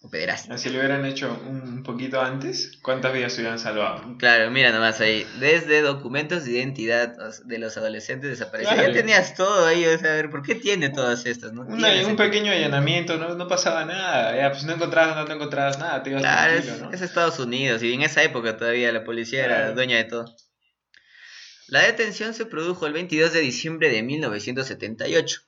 Pederastas. 0.10 0.62
Si 0.62 0.70
lo 0.70 0.80
hubieran 0.80 1.06
hecho 1.06 1.40
un 1.48 1.84
poquito 1.84 2.22
antes, 2.22 2.78
¿cuántas 2.82 3.14
vidas 3.14 3.34
se 3.34 3.42
hubieran 3.42 3.60
salvado? 3.60 4.18
Claro, 4.18 4.52
mira 4.52 4.72
nomás 4.72 5.02
ahí. 5.02 5.26
Desde 5.40 5.82
documentos 5.82 6.46
de 6.46 6.52
identidad 6.52 7.16
de 7.46 7.60
los 7.60 7.78
adolescentes 7.78 8.30
desaparecidos. 8.30 8.78
Ya 8.78 8.92
tenías 8.92 9.36
todo 9.36 9.66
ahí, 9.66 9.86
o 9.86 9.98
sea, 9.98 10.12
a 10.12 10.16
ver, 10.16 10.30
¿por 10.30 10.42
qué 10.42 10.56
tiene 10.56 10.90
todas 10.90 11.26
estas? 11.26 11.54
¿no? 11.54 11.62
un 11.64 12.16
pequeño 12.16 12.52
allanamiento, 12.52 13.18
no, 13.18 13.36
no 13.36 13.48
pasaba 13.48 13.86
nada. 13.86 14.36
Ya, 14.36 14.52
pues 14.52 14.64
no 14.64 14.74
encontrabas, 14.74 15.16
no 15.16 15.26
te 15.26 15.34
encontrabas 15.34 15.80
nada, 15.80 16.04
te 16.04 16.10
ibas 16.12 16.22
claro, 16.22 16.54
es, 16.54 16.82
¿no? 16.82 16.92
es 16.92 17.02
Estados 17.02 17.40
Unidos 17.40 17.84
y 17.84 17.94
en 17.94 18.02
esa 18.02 18.24
época 18.24 18.58
todavía 18.58 18.92
la 18.92 19.04
policía 19.04 19.46
era 19.46 19.72
dueña 19.72 19.98
de 19.98 20.06
todo. 20.06 20.26
La 21.68 21.82
detención 21.82 22.34
se 22.34 22.46
produjo 22.46 22.86
el 22.86 22.94
22 22.94 23.34
de 23.34 23.40
diciembre 23.40 23.90
de 23.90 24.04
1978, 24.04 25.42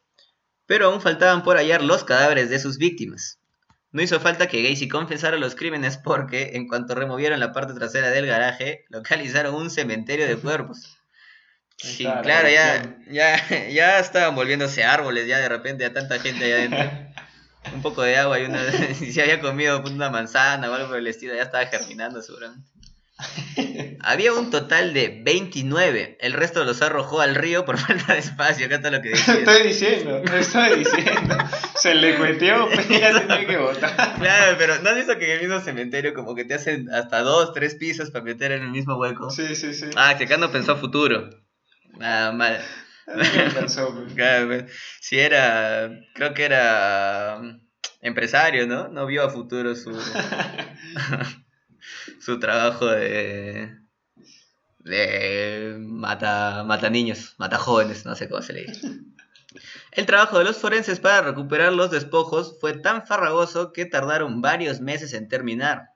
pero 0.66 0.88
aún 0.88 1.00
faltaban 1.00 1.44
por 1.44 1.58
hallar 1.58 1.84
los 1.84 2.04
cadáveres 2.04 2.50
de 2.50 2.60
sus 2.60 2.78
víctimas. 2.78 3.40
No 3.98 4.04
hizo 4.04 4.20
falta 4.20 4.46
que 4.46 4.62
Gacy 4.62 4.88
confesara 4.88 5.38
los 5.38 5.56
crímenes 5.56 5.98
porque, 5.98 6.52
en 6.54 6.68
cuanto 6.68 6.94
removieron 6.94 7.40
la 7.40 7.52
parte 7.52 7.74
trasera 7.74 8.12
del 8.12 8.28
garaje, 8.28 8.86
localizaron 8.90 9.56
un 9.56 9.72
cementerio 9.72 10.28
de 10.28 10.36
cuerpos. 10.38 11.00
Sí, 11.78 12.04
claro, 12.22 12.48
ya, 12.48 12.96
ya, 13.10 13.68
ya 13.70 13.98
estaban 13.98 14.36
volviéndose 14.36 14.84
árboles, 14.84 15.28
ya 15.28 15.40
de 15.40 15.50
repente, 15.50 15.84
a 15.84 15.94
tanta 15.94 16.20
gente 16.20 16.46
allá 16.46 16.58
adentro. 16.58 16.92
Un 17.74 17.82
poco 17.82 18.04
de 18.04 18.18
agua 18.18 18.40
y 18.40 18.44
una. 18.44 18.60
si 18.94 19.20
había 19.20 19.42
comido 19.42 19.82
una 19.82 20.12
manzana 20.12 20.70
o 20.70 20.74
algo 20.76 20.90
por 20.90 20.98
el 20.98 21.08
estilo, 21.08 21.34
ya 21.34 21.42
estaba 21.42 21.66
germinando 21.66 22.22
seguramente. 22.22 22.70
Había 24.02 24.32
un 24.34 24.52
total 24.52 24.94
de 24.94 25.22
29. 25.24 26.18
El 26.22 26.34
resto 26.34 26.64
los 26.64 26.82
arrojó 26.82 27.22
al 27.22 27.36
río 27.36 27.66
por 27.66 27.78
falta 27.78 28.14
de 28.14 28.20
espacio. 28.20 28.68
Acá 28.68 28.76
está 28.76 28.92
lo 28.92 29.02
que 29.02 29.10
dice. 29.10 29.40
Estoy 29.40 29.64
diciendo, 29.64 30.22
estoy 30.34 30.80
diciendo. 30.80 31.38
Se 31.78 31.94
le 31.94 32.18
cueteó, 32.18 32.70
ya 32.90 33.20
tenía 33.20 33.48
que 33.48 33.58
botar. 33.58 34.16
Claro, 34.20 34.56
pero 34.58 34.82
¿no 34.82 34.90
has 34.90 34.96
visto 34.96 35.18
que 35.18 35.26
en 35.26 35.40
el 35.40 35.48
mismo 35.48 35.62
cementerio 35.62 36.14
como 36.14 36.36
que 36.36 36.46
te 36.46 36.56
hacen 36.56 36.90
hasta 36.92 37.22
dos, 37.22 37.54
tres 37.54 37.76
pisos 37.76 38.12
para 38.12 38.26
meter 38.26 38.52
en 38.52 38.64
el 38.64 38.72
mismo 38.72 38.98
hueco? 38.98 39.30
Sí, 39.30 39.56
sí, 39.56 39.74
sí. 39.74 39.86
Ah, 39.96 40.16
que 40.18 40.26
acá 40.26 40.38
no 40.38 40.52
pensó 40.52 40.78
futuro. 40.78 41.30
Nada 41.98 42.32
mal. 42.32 42.60
pensó, 43.54 43.94
pues. 44.16 44.66
Si 45.02 45.20
era, 45.20 45.90
creo 46.14 46.34
que 46.34 46.46
era 46.46 47.38
um, 47.40 47.60
empresario, 48.02 48.68
¿no? 48.68 48.90
No 48.90 49.06
vio 49.06 49.24
a 49.24 49.30
futuro 49.30 49.76
su 49.76 49.94
su 52.20 52.40
trabajo 52.40 52.88
de 52.88 53.78
de 54.80 55.76
mata, 55.80 56.64
mata 56.64 56.90
niños, 56.90 57.36
mata 57.38 57.58
jóvenes, 57.58 58.06
no 58.06 58.16
sé 58.16 58.30
cómo 58.30 58.42
se 58.42 58.54
le 58.54 58.66
dice. 58.66 58.88
El 59.98 60.06
trabajo 60.06 60.38
de 60.38 60.44
los 60.44 60.58
forenses 60.58 61.00
para 61.00 61.22
recuperar 61.22 61.74
los 61.74 61.90
despojos 61.90 62.58
fue 62.62 62.74
tan 62.74 63.08
farragoso 63.08 63.74
que 63.74 63.88
tardaron 63.88 64.42
varios 64.42 64.80
meses 64.80 65.12
en 65.14 65.28
terminar. 65.28 65.90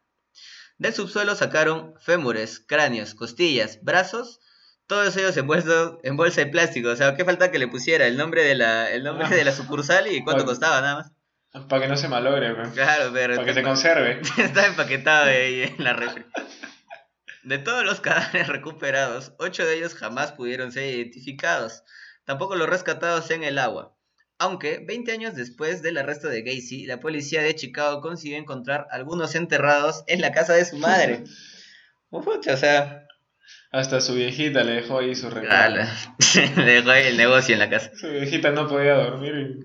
Del 0.80 0.92
subsuelo 0.92 1.36
sacaron 1.36 1.94
fémures, 2.00 2.60
cráneos, 2.68 3.14
costillas, 3.14 3.78
brazos, 3.84 4.40
todos 4.88 5.16
ellos 5.18 5.38
envueltos 5.38 6.00
en 6.02 6.18
bolsa 6.18 6.42
de 6.42 6.48
plástico. 6.48 6.90
O 6.90 6.96
sea, 6.96 7.16
¿qué 7.16 7.24
falta 7.24 7.52
que 7.52 7.60
le 7.60 7.68
pusiera 7.68 8.08
el 8.08 8.18
nombre 8.18 8.44
de 8.44 8.56
la, 8.56 8.90
el 8.90 9.04
nombre 9.04 9.30
de 9.30 9.46
la 9.46 9.52
sucursal 9.52 10.12
y 10.12 10.24
cuánto 10.24 10.46
costaba 10.46 10.82
nada 10.82 10.96
más? 10.96 11.68
Para 11.68 11.84
que 11.84 11.88
no 11.88 11.96
se 11.96 12.08
malogre, 12.08 12.56
Claro, 12.74 13.12
pero. 13.14 13.36
Para 13.36 13.46
que 13.46 13.54
se 13.54 13.62
conserve. 13.62 14.20
Está 14.38 14.66
empaquetado 14.66 15.26
ahí 15.26 15.62
en 15.78 15.84
la 15.84 15.94
refri. 15.94 16.26
De 17.44 17.60
todos 17.60 17.86
los 17.86 18.02
cadáveres 18.02 18.48
recuperados, 18.48 19.34
ocho 19.38 19.64
de 19.64 19.78
ellos 19.78 19.94
jamás 19.94 20.32
pudieron 20.32 20.72
ser 20.72 20.92
identificados, 20.92 21.84
tampoco 22.26 22.56
los 22.56 22.70
rescatados 22.70 23.32
en 23.32 23.44
el 23.44 23.58
agua. 23.58 23.96
Aunque, 24.38 24.84
20 24.84 25.12
años 25.12 25.36
después 25.36 25.84
del 25.84 26.00
arresto 26.00 26.28
de 26.28 26.42
Gacy, 26.42 26.88
la 26.88 27.00
policía 27.00 27.44
de 27.44 27.56
Chicago 27.56 28.02
consiguió 28.02 28.38
encontrar 28.38 28.88
algunos 28.90 29.36
enterrados 29.36 30.04
en 30.08 30.20
la 30.20 30.32
casa 30.32 30.54
de 30.54 30.66
su 30.66 30.78
madre. 30.78 31.24
o 32.10 32.58
sea... 32.58 33.06
Hasta 33.72 34.02
su 34.02 34.16
viejita 34.16 34.64
le 34.64 34.74
dejó 34.74 35.00
ahí 35.00 35.14
su 35.14 35.30
regalo. 35.30 35.84
le 36.58 36.64
dejó 36.64 36.90
ahí 36.90 37.08
el 37.08 37.18
negocio 37.18 37.54
en 37.54 37.60
la 37.60 37.70
casa. 37.70 37.92
Su 37.96 38.10
viejita 38.10 38.52
no 38.52 38.68
podía 38.68 38.96
dormir. 38.96 39.60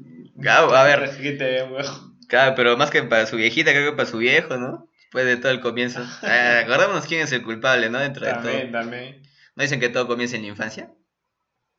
a 0.45 0.85
ver. 0.85 1.11
Claro, 2.29 2.57
pero 2.57 2.77
más 2.77 2.91
que 2.91 3.05
para 3.05 3.25
su 3.27 3.37
viejita, 3.37 3.71
creo 3.71 3.93
que 3.93 3.97
para 3.97 4.09
su 4.09 4.19
viejo, 4.19 4.57
¿no? 4.57 4.91
Después 4.99 5.25
de 5.25 5.37
todo 5.37 5.53
el 5.53 5.61
comienzo. 5.61 6.05
Ah, 6.23 6.63
acordémonos 6.65 7.07
quién 7.07 7.21
es 7.21 7.31
el 7.31 7.45
culpable, 7.45 7.89
¿no? 7.89 8.01
Dentro 8.01 8.27
de 8.27 8.33
todo. 8.33 8.71
También. 8.73 9.23
¿No 9.55 9.63
dicen 9.63 9.79
que 9.79 9.89
todo 9.89 10.09
comienza 10.09 10.35
en 10.35 10.43
la 10.43 10.49
infancia? 10.49 10.91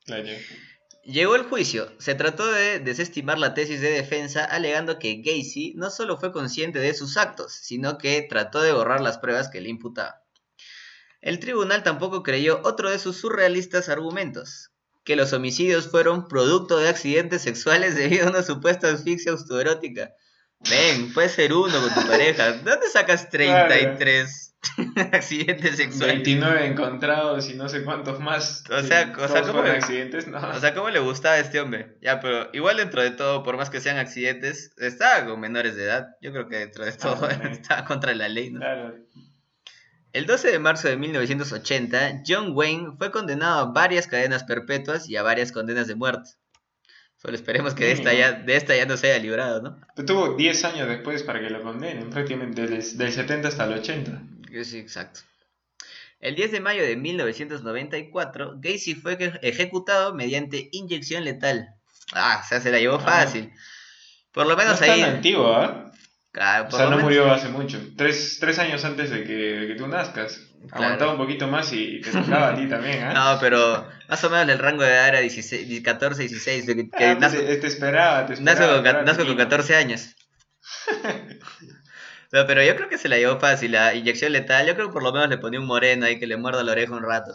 Claro. 0.06 0.24
Llegó 1.08 1.36
el 1.36 1.44
juicio. 1.44 1.90
Se 1.98 2.14
trató 2.14 2.52
de 2.52 2.80
desestimar 2.80 3.38
la 3.38 3.54
tesis 3.54 3.80
de 3.80 3.92
defensa 3.92 4.44
alegando 4.44 4.98
que 4.98 5.22
Gacy 5.24 5.72
no 5.74 5.88
solo 5.88 6.18
fue 6.18 6.32
consciente 6.32 6.80
de 6.80 6.92
sus 6.92 7.16
actos, 7.16 7.54
sino 7.54 7.96
que 7.96 8.26
trató 8.28 8.60
de 8.60 8.72
borrar 8.74 9.00
las 9.00 9.16
pruebas 9.16 9.48
que 9.48 9.62
le 9.62 9.70
imputaba. 9.70 10.22
El 11.22 11.38
tribunal 11.38 11.82
tampoco 11.82 12.22
creyó 12.22 12.60
otro 12.62 12.90
de 12.90 12.98
sus 12.98 13.16
surrealistas 13.16 13.88
argumentos, 13.88 14.70
que 15.02 15.16
los 15.16 15.32
homicidios 15.32 15.88
fueron 15.90 16.28
producto 16.28 16.76
de 16.76 16.90
accidentes 16.90 17.40
sexuales 17.40 17.94
debido 17.96 18.26
a 18.26 18.30
una 18.30 18.42
supuesta 18.42 18.90
asfixia 18.90 19.32
autoerótica. 19.32 20.10
Ven, 20.68 21.14
puede 21.14 21.30
ser 21.30 21.54
uno 21.54 21.80
con 21.80 21.94
tu 21.94 22.06
pareja. 22.06 22.52
¿Dónde 22.52 22.86
sacas 22.92 23.30
33 23.30 24.47
accidentes 25.12 25.76
sexuales? 25.76 26.16
29 26.16 26.66
encontrados 26.66 27.48
y 27.50 27.54
no 27.54 27.68
sé 27.68 27.84
cuántos 27.84 28.20
más. 28.20 28.64
O 28.70 28.82
sea, 28.82 29.12
o 29.16 29.28
sea 29.28 29.42
¿cómo, 29.42 29.62
le, 29.62 29.70
accidentes? 29.70 30.26
No. 30.26 30.38
o 30.38 30.60
sea, 30.60 30.74
¿cómo 30.74 30.90
le 30.90 30.98
gustaba 30.98 31.36
a 31.36 31.38
este 31.38 31.60
hombre? 31.60 31.96
Ya, 32.00 32.20
pero 32.20 32.50
igual 32.52 32.78
dentro 32.78 33.02
de 33.02 33.10
todo, 33.10 33.42
por 33.42 33.56
más 33.56 33.70
que 33.70 33.80
sean 33.80 33.98
accidentes, 33.98 34.72
estaba 34.78 35.26
con 35.26 35.40
menores 35.40 35.76
de 35.76 35.84
edad. 35.84 36.08
Yo 36.20 36.32
creo 36.32 36.48
que 36.48 36.56
dentro 36.56 36.84
de 36.84 36.92
todo 36.92 37.26
ah, 37.26 37.48
estaba 37.50 37.84
contra 37.84 38.14
la 38.14 38.28
ley, 38.28 38.50
¿no? 38.50 38.60
Claro. 38.60 38.96
El 40.12 40.26
12 40.26 40.50
de 40.50 40.58
marzo 40.58 40.88
de 40.88 40.96
1980, 40.96 42.22
John 42.26 42.52
Wayne 42.54 42.92
fue 42.96 43.10
condenado 43.10 43.60
a 43.60 43.72
varias 43.72 44.06
cadenas 44.06 44.42
perpetuas 44.44 45.08
y 45.08 45.16
a 45.16 45.22
varias 45.22 45.52
condenas 45.52 45.86
de 45.86 45.94
muerte. 45.94 46.30
Solo 47.16 47.34
esperemos 47.34 47.74
que 47.74 47.84
de 47.84 47.92
esta, 47.92 48.14
ya, 48.14 48.32
de 48.32 48.56
esta 48.56 48.76
ya 48.76 48.86
no 48.86 48.96
se 48.96 49.10
haya 49.10 49.22
librado, 49.22 49.60
¿no? 49.60 49.80
Pero 49.96 50.06
tuvo 50.06 50.36
10 50.36 50.64
años 50.64 50.88
después 50.88 51.24
para 51.24 51.40
que 51.40 51.50
lo 51.50 51.62
condenen, 51.62 52.10
prácticamente 52.10 52.66
del, 52.66 52.82
70 52.82 53.48
hasta 53.48 53.64
el 53.64 53.72
80. 53.74 54.22
Sí, 54.64 54.78
exacto. 54.78 55.20
El 56.20 56.34
10 56.34 56.52
de 56.52 56.60
mayo 56.60 56.82
de 56.82 56.96
1994, 56.96 58.54
Gacy 58.56 58.94
fue 58.94 59.16
ejecutado 59.42 60.14
mediante 60.14 60.68
inyección 60.72 61.24
letal. 61.24 61.68
Ah, 62.12 62.40
o 62.44 62.48
sea, 62.48 62.60
se 62.60 62.72
la 62.72 62.78
llevó 62.78 62.96
ah. 62.96 63.00
fácil. 63.00 63.52
Por 64.32 64.46
lo 64.46 64.56
menos 64.56 64.80
no 64.80 64.86
ahí. 64.86 65.00
Es 65.00 65.06
tan 65.06 65.16
antiguo, 65.16 65.54
¿ah? 65.54 65.92
o 66.68 66.70
sea, 66.70 66.90
no 66.90 66.98
murió 66.98 67.30
hace 67.32 67.48
mucho. 67.48 67.80
Tres, 67.96 68.38
tres 68.40 68.58
años 68.58 68.84
antes 68.84 69.10
de 69.10 69.24
que, 69.24 69.32
de 69.32 69.66
que 69.68 69.74
tú 69.74 69.86
nazcas. 69.86 70.40
Aguantaba 70.72 71.12
un 71.12 71.18
poquito 71.18 71.46
más 71.46 71.72
y 71.72 72.00
te 72.00 72.10
tocaba 72.10 72.48
a 72.48 72.56
ti 72.56 72.68
también, 72.68 72.98
¿eh? 72.98 73.10
No, 73.14 73.38
pero 73.40 73.88
más 74.08 74.22
o 74.24 74.30
menos 74.30 74.48
el 74.48 74.58
rango 74.58 74.82
de 74.82 74.90
edad 74.90 75.08
era 75.08 75.20
16, 75.20 75.82
14, 75.82 76.22
16. 76.22 76.66
Que, 76.66 76.88
ah, 77.04 77.16
pues, 77.18 77.32
te, 77.32 77.66
esperaba, 77.66 78.26
te 78.26 78.34
esperaba. 78.34 78.82
Nazco 79.02 79.24
con, 79.24 79.26
con 79.28 79.36
14 79.36 79.76
años. 79.76 80.16
no, 82.32 82.46
pero 82.46 82.62
yo 82.62 82.76
creo 82.76 82.88
que 82.88 82.98
se 82.98 83.08
la 83.08 83.16
llevó 83.16 83.38
fácil. 83.40 83.72
La 83.72 83.94
inyección 83.94 84.32
letal, 84.32 84.66
yo 84.66 84.74
creo 84.74 84.88
que 84.88 84.92
por 84.92 85.02
lo 85.02 85.12
menos 85.12 85.28
le 85.28 85.38
ponía 85.38 85.60
un 85.60 85.66
moreno 85.66 86.06
ahí 86.06 86.18
que 86.18 86.26
le 86.26 86.36
muerda 86.36 86.62
la 86.62 86.72
oreja 86.72 86.92
un 86.92 87.02
rato. 87.02 87.32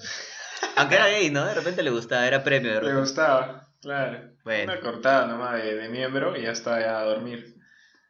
Aunque 0.75 0.95
era 0.95 1.07
gay, 1.07 1.29
¿no? 1.29 1.45
De 1.45 1.53
repente 1.53 1.83
le 1.83 1.89
gustaba, 1.89 2.27
era 2.27 2.43
premio. 2.43 2.73
De 2.73 2.81
le 2.81 2.99
gustaba, 2.99 3.69
claro. 3.81 4.31
Bueno. 4.43 4.73
Una 4.73 4.81
cortada 4.81 5.27
nomás 5.27 5.61
de, 5.61 5.75
de 5.75 5.89
miembro 5.89 6.37
y 6.37 6.43
ya 6.43 6.51
está, 6.51 6.79
ya 6.79 6.99
a 6.99 7.03
dormir. 7.03 7.55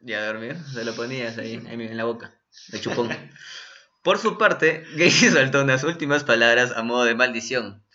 Ya 0.01 0.19
a 0.19 0.25
dormir, 0.27 0.57
se 0.73 0.83
lo 0.83 0.93
ponías 0.93 1.37
ahí, 1.37 1.63
ahí 1.65 1.73
en 1.73 1.97
la 1.97 2.03
boca, 2.03 2.33
de 2.67 2.81
chupón. 2.81 3.09
Por 4.03 4.19
su 4.19 4.37
parte, 4.37 4.83
Gacy 4.95 5.29
soltó 5.31 5.61
unas 5.61 5.85
últimas 5.85 6.25
palabras 6.25 6.73
a 6.75 6.83
modo 6.83 7.05
de 7.05 7.15
maldición. 7.15 7.85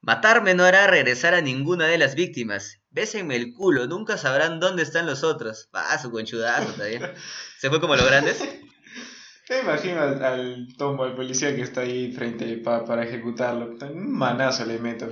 Matarme 0.00 0.54
no 0.54 0.64
hará 0.64 0.88
regresar 0.88 1.34
a 1.34 1.40
ninguna 1.40 1.86
de 1.86 1.98
las 1.98 2.16
víctimas. 2.16 2.80
Bésenme 2.96 3.36
el 3.36 3.52
culo, 3.52 3.86
nunca 3.86 4.16
sabrán 4.16 4.58
dónde 4.58 4.82
están 4.82 5.04
los 5.04 5.22
otros. 5.22 5.68
Ah, 5.74 5.98
su 5.98 6.10
conchudazo 6.10 6.72
también. 6.72 7.02
¿Se 7.58 7.68
fue 7.68 7.78
como 7.78 7.94
los 7.94 8.06
grandes? 8.06 8.38
Te 9.46 9.60
imagino 9.60 10.00
al, 10.00 10.66
tombo, 10.78 11.04
al 11.04 11.14
policía 11.14 11.54
que 11.54 11.60
está 11.60 11.82
ahí 11.82 12.10
frente 12.12 12.56
para 12.56 13.04
ejecutarlo. 13.04 13.76
Un 13.92 14.12
manazo 14.12 14.64
le 14.64 14.78
meto. 14.78 15.10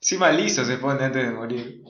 Sí, 0.00 0.16
malizo 0.16 0.64
se 0.64 0.78
pone 0.78 1.04
antes 1.04 1.26
de 1.26 1.30
morir. 1.30 1.82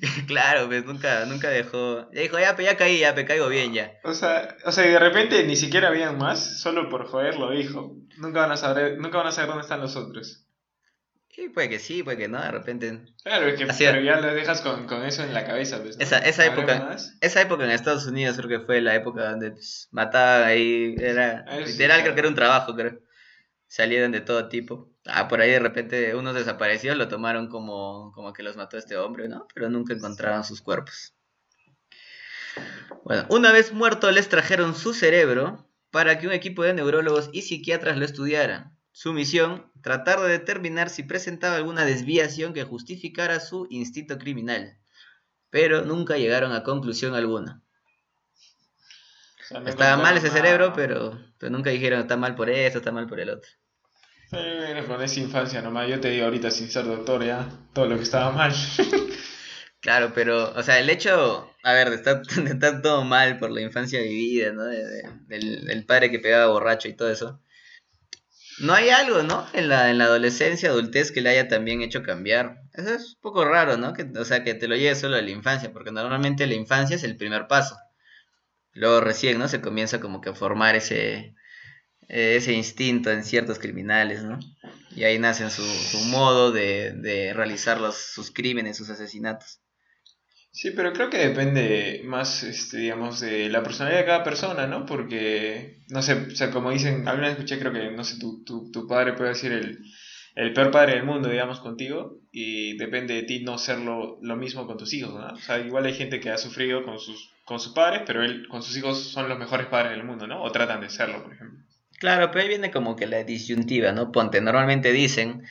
claro, 0.26 0.66
pues 0.66 0.84
nunca, 0.84 1.24
nunca 1.24 1.48
dejó. 1.48 2.10
Ya 2.12 2.22
dijo, 2.22 2.40
ya, 2.40 2.56
ya 2.60 2.76
caí, 2.76 2.98
ya 2.98 3.12
me 3.12 3.24
caigo 3.24 3.48
bien 3.48 3.72
ya. 3.72 3.92
O 4.02 4.12
sea, 4.12 4.56
o 4.64 4.72
sea, 4.72 4.84
y 4.84 4.90
de 4.90 4.98
repente 4.98 5.44
ni 5.44 5.54
siquiera 5.54 5.86
habían 5.86 6.18
más, 6.18 6.60
solo 6.60 6.88
por 6.88 7.06
joder 7.06 7.38
lo 7.38 7.52
dijo. 7.52 7.94
Nunca 8.18 8.40
van 8.40 8.50
a 8.50 8.56
saber, 8.56 8.98
nunca 8.98 9.18
van 9.18 9.28
a 9.28 9.32
saber 9.32 9.50
dónde 9.50 9.62
están 9.62 9.80
los 9.80 9.94
otros. 9.94 10.48
Sí, 11.32 11.48
puede 11.48 11.70
que 11.70 11.78
sí, 11.78 12.02
puede 12.02 12.18
que 12.18 12.28
no, 12.28 12.42
de 12.42 12.50
repente. 12.50 13.00
Claro, 13.24 13.46
es 13.46 13.58
que 13.58 13.66
pero 13.66 14.00
ya 14.02 14.20
lo 14.20 14.34
dejas 14.34 14.60
con, 14.60 14.86
con 14.86 15.02
eso 15.02 15.24
en 15.24 15.32
la 15.32 15.46
cabeza, 15.46 15.82
pues, 15.82 15.98
Esa, 15.98 16.18
esa 16.18 16.44
época, 16.44 16.94
esa 17.22 17.40
época 17.40 17.64
en 17.64 17.70
Estados 17.70 18.04
Unidos 18.04 18.36
creo 18.36 18.48
que 18.50 18.66
fue 18.66 18.82
la 18.82 18.94
época 18.94 19.30
donde 19.30 19.52
pues, 19.52 19.88
mataban 19.92 20.44
ahí, 20.44 20.94
era 20.98 21.46
ah, 21.48 21.56
literal 21.56 22.02
creo 22.02 22.12
que 22.12 22.20
era 22.20 22.28
un 22.28 22.34
trabajo, 22.34 22.74
creo. 22.74 23.00
Salieron 23.66 24.12
de 24.12 24.20
todo 24.20 24.50
tipo. 24.50 24.90
Ah, 25.06 25.26
por 25.28 25.40
ahí 25.40 25.50
de 25.50 25.58
repente 25.58 26.14
unos 26.14 26.34
desaparecidos 26.34 26.98
lo 26.98 27.08
tomaron 27.08 27.48
como, 27.48 28.12
como 28.12 28.34
que 28.34 28.42
los 28.42 28.56
mató 28.56 28.76
este 28.76 28.98
hombre, 28.98 29.26
¿no? 29.28 29.46
Pero 29.54 29.70
nunca 29.70 29.94
encontraron 29.94 30.44
sus 30.44 30.60
cuerpos. 30.60 31.14
Bueno, 33.04 33.24
una 33.30 33.52
vez 33.52 33.72
muerto 33.72 34.10
les 34.10 34.28
trajeron 34.28 34.74
su 34.74 34.92
cerebro 34.92 35.66
para 35.90 36.18
que 36.18 36.26
un 36.26 36.34
equipo 36.34 36.62
de 36.62 36.74
neurólogos 36.74 37.30
y 37.32 37.40
psiquiatras 37.40 37.96
lo 37.96 38.04
estudiaran. 38.04 38.76
Su 38.92 39.12
misión, 39.12 39.70
tratar 39.82 40.20
de 40.20 40.28
determinar 40.28 40.90
si 40.90 41.02
presentaba 41.02 41.56
alguna 41.56 41.84
desviación 41.84 42.52
que 42.52 42.64
justificara 42.64 43.40
su 43.40 43.66
instinto 43.70 44.18
criminal, 44.18 44.78
pero 45.50 45.82
nunca 45.82 46.18
llegaron 46.18 46.52
a 46.52 46.62
conclusión 46.62 47.14
alguna. 47.14 47.62
Estaba 49.66 49.96
mal 49.96 50.16
ese 50.16 50.30
cerebro, 50.30 50.72
pero, 50.74 51.18
nunca 51.50 51.70
dijeron 51.70 52.00
está 52.00 52.16
mal 52.16 52.34
por 52.34 52.48
esto, 52.48 52.78
está 52.78 52.92
mal 52.92 53.06
por 53.06 53.20
el 53.20 53.30
otro. 53.30 53.50
Sí, 54.30 54.38
con 54.86 55.02
esa 55.02 55.20
infancia 55.20 55.60
nomás, 55.60 55.88
yo 55.88 56.00
te 56.00 56.08
digo 56.08 56.24
ahorita 56.24 56.50
sin 56.50 56.70
ser 56.70 56.86
doctor 56.86 57.22
ya, 57.22 57.46
todo 57.74 57.86
lo 57.86 57.96
que 57.96 58.02
estaba 58.02 58.30
mal. 58.30 58.52
claro, 59.80 60.12
pero, 60.14 60.54
o 60.54 60.62
sea, 60.62 60.78
el 60.78 60.88
hecho, 60.88 61.54
a 61.62 61.72
ver, 61.74 61.90
de 61.90 61.96
estar, 61.96 62.22
todo 62.82 63.04
mal 63.04 63.38
por 63.38 63.50
la 63.50 63.60
infancia 63.60 64.00
vivida, 64.00 64.52
¿no? 64.52 64.64
del, 64.64 65.84
padre 65.86 66.10
que 66.10 66.18
pegaba 66.18 66.50
borracho 66.50 66.88
y 66.88 66.94
todo 66.94 67.10
eso. 67.10 67.41
No 68.58 68.74
hay 68.74 68.90
algo, 68.90 69.22
¿no? 69.22 69.46
En 69.52 69.68
la, 69.68 69.90
en 69.90 69.98
la 69.98 70.04
adolescencia, 70.04 70.70
adultez 70.70 71.10
que 71.10 71.20
le 71.20 71.30
haya 71.30 71.48
también 71.48 71.82
hecho 71.82 72.02
cambiar. 72.02 72.62
Eso 72.72 72.94
es 72.94 73.14
un 73.14 73.20
poco 73.20 73.44
raro, 73.44 73.76
¿no? 73.76 73.92
Que, 73.92 74.04
o 74.16 74.24
sea, 74.24 74.44
que 74.44 74.54
te 74.54 74.68
lo 74.68 74.76
lleve 74.76 74.94
solo 74.94 75.16
a 75.16 75.22
la 75.22 75.30
infancia, 75.30 75.72
porque 75.72 75.90
normalmente 75.92 76.46
la 76.46 76.54
infancia 76.54 76.96
es 76.96 77.04
el 77.04 77.16
primer 77.16 77.48
paso. 77.48 77.76
Luego 78.74 79.00
recién, 79.00 79.38
¿no? 79.38 79.48
Se 79.48 79.60
comienza 79.60 80.00
como 80.00 80.20
que 80.20 80.30
a 80.30 80.34
formar 80.34 80.76
ese, 80.76 81.34
ese 82.08 82.52
instinto 82.52 83.10
en 83.10 83.24
ciertos 83.24 83.58
criminales, 83.58 84.24
¿no? 84.24 84.38
Y 84.94 85.04
ahí 85.04 85.18
nacen 85.18 85.50
su, 85.50 85.64
su 85.64 85.98
modo 86.06 86.52
de, 86.52 86.92
de 86.92 87.32
realizar 87.34 87.80
los, 87.80 87.96
sus 87.96 88.30
crímenes, 88.30 88.76
sus 88.76 88.90
asesinatos. 88.90 89.60
Sí, 90.52 90.70
pero 90.70 90.92
creo 90.92 91.08
que 91.08 91.16
depende 91.16 92.02
más, 92.04 92.42
este, 92.42 92.76
digamos, 92.76 93.20
de 93.20 93.48
la 93.48 93.62
personalidad 93.62 94.00
de 94.00 94.06
cada 94.06 94.22
persona, 94.22 94.66
¿no? 94.66 94.84
Porque, 94.84 95.78
no 95.88 96.02
sé, 96.02 96.12
o 96.12 96.36
sea, 96.36 96.50
como 96.50 96.70
dicen, 96.70 97.08
alguna 97.08 97.28
vez 97.28 97.38
escuché, 97.38 97.58
creo 97.58 97.72
que, 97.72 97.90
no 97.90 98.04
sé, 98.04 98.18
tu, 98.18 98.44
tu, 98.44 98.70
tu 98.70 98.86
padre 98.86 99.14
puede 99.14 99.30
decir 99.30 99.50
el, 99.50 99.78
el 100.34 100.52
peor 100.52 100.70
padre 100.70 100.94
del 100.96 101.04
mundo, 101.04 101.30
digamos, 101.30 101.60
contigo, 101.60 102.18
y 102.30 102.76
depende 102.76 103.14
de 103.14 103.22
ti 103.22 103.40
no 103.40 103.56
serlo 103.56 104.18
lo 104.20 104.36
mismo 104.36 104.66
con 104.66 104.76
tus 104.76 104.92
hijos, 104.92 105.14
¿no? 105.14 105.26
O 105.32 105.36
sea, 105.36 105.58
igual 105.58 105.86
hay 105.86 105.94
gente 105.94 106.20
que 106.20 106.30
ha 106.30 106.36
sufrido 106.36 106.84
con 106.84 106.98
sus, 106.98 107.30
con 107.46 107.58
sus 107.58 107.72
padres, 107.72 108.02
pero 108.06 108.22
él 108.22 108.46
con 108.48 108.62
sus 108.62 108.76
hijos 108.76 109.10
son 109.10 109.30
los 109.30 109.38
mejores 109.38 109.68
padres 109.68 109.92
del 109.92 110.04
mundo, 110.04 110.26
¿no? 110.26 110.42
O 110.42 110.52
tratan 110.52 110.82
de 110.82 110.90
serlo, 110.90 111.22
por 111.22 111.32
ejemplo. 111.32 111.64
Claro, 111.98 112.30
pero 112.30 112.42
ahí 112.42 112.48
viene 112.48 112.70
como 112.70 112.94
que 112.94 113.06
la 113.06 113.24
disyuntiva, 113.24 113.92
¿no? 113.92 114.12
Ponte, 114.12 114.42
normalmente 114.42 114.92
dicen 114.92 115.44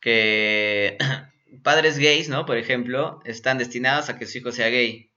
que 0.00 0.98
padres 1.62 1.98
gays, 1.98 2.28
¿no? 2.28 2.46
Por 2.46 2.56
ejemplo, 2.56 3.20
están 3.24 3.58
destinados 3.58 4.08
a 4.08 4.18
que 4.18 4.26
su 4.26 4.38
hijo 4.38 4.52
sea 4.52 4.68
gay. 4.68 5.12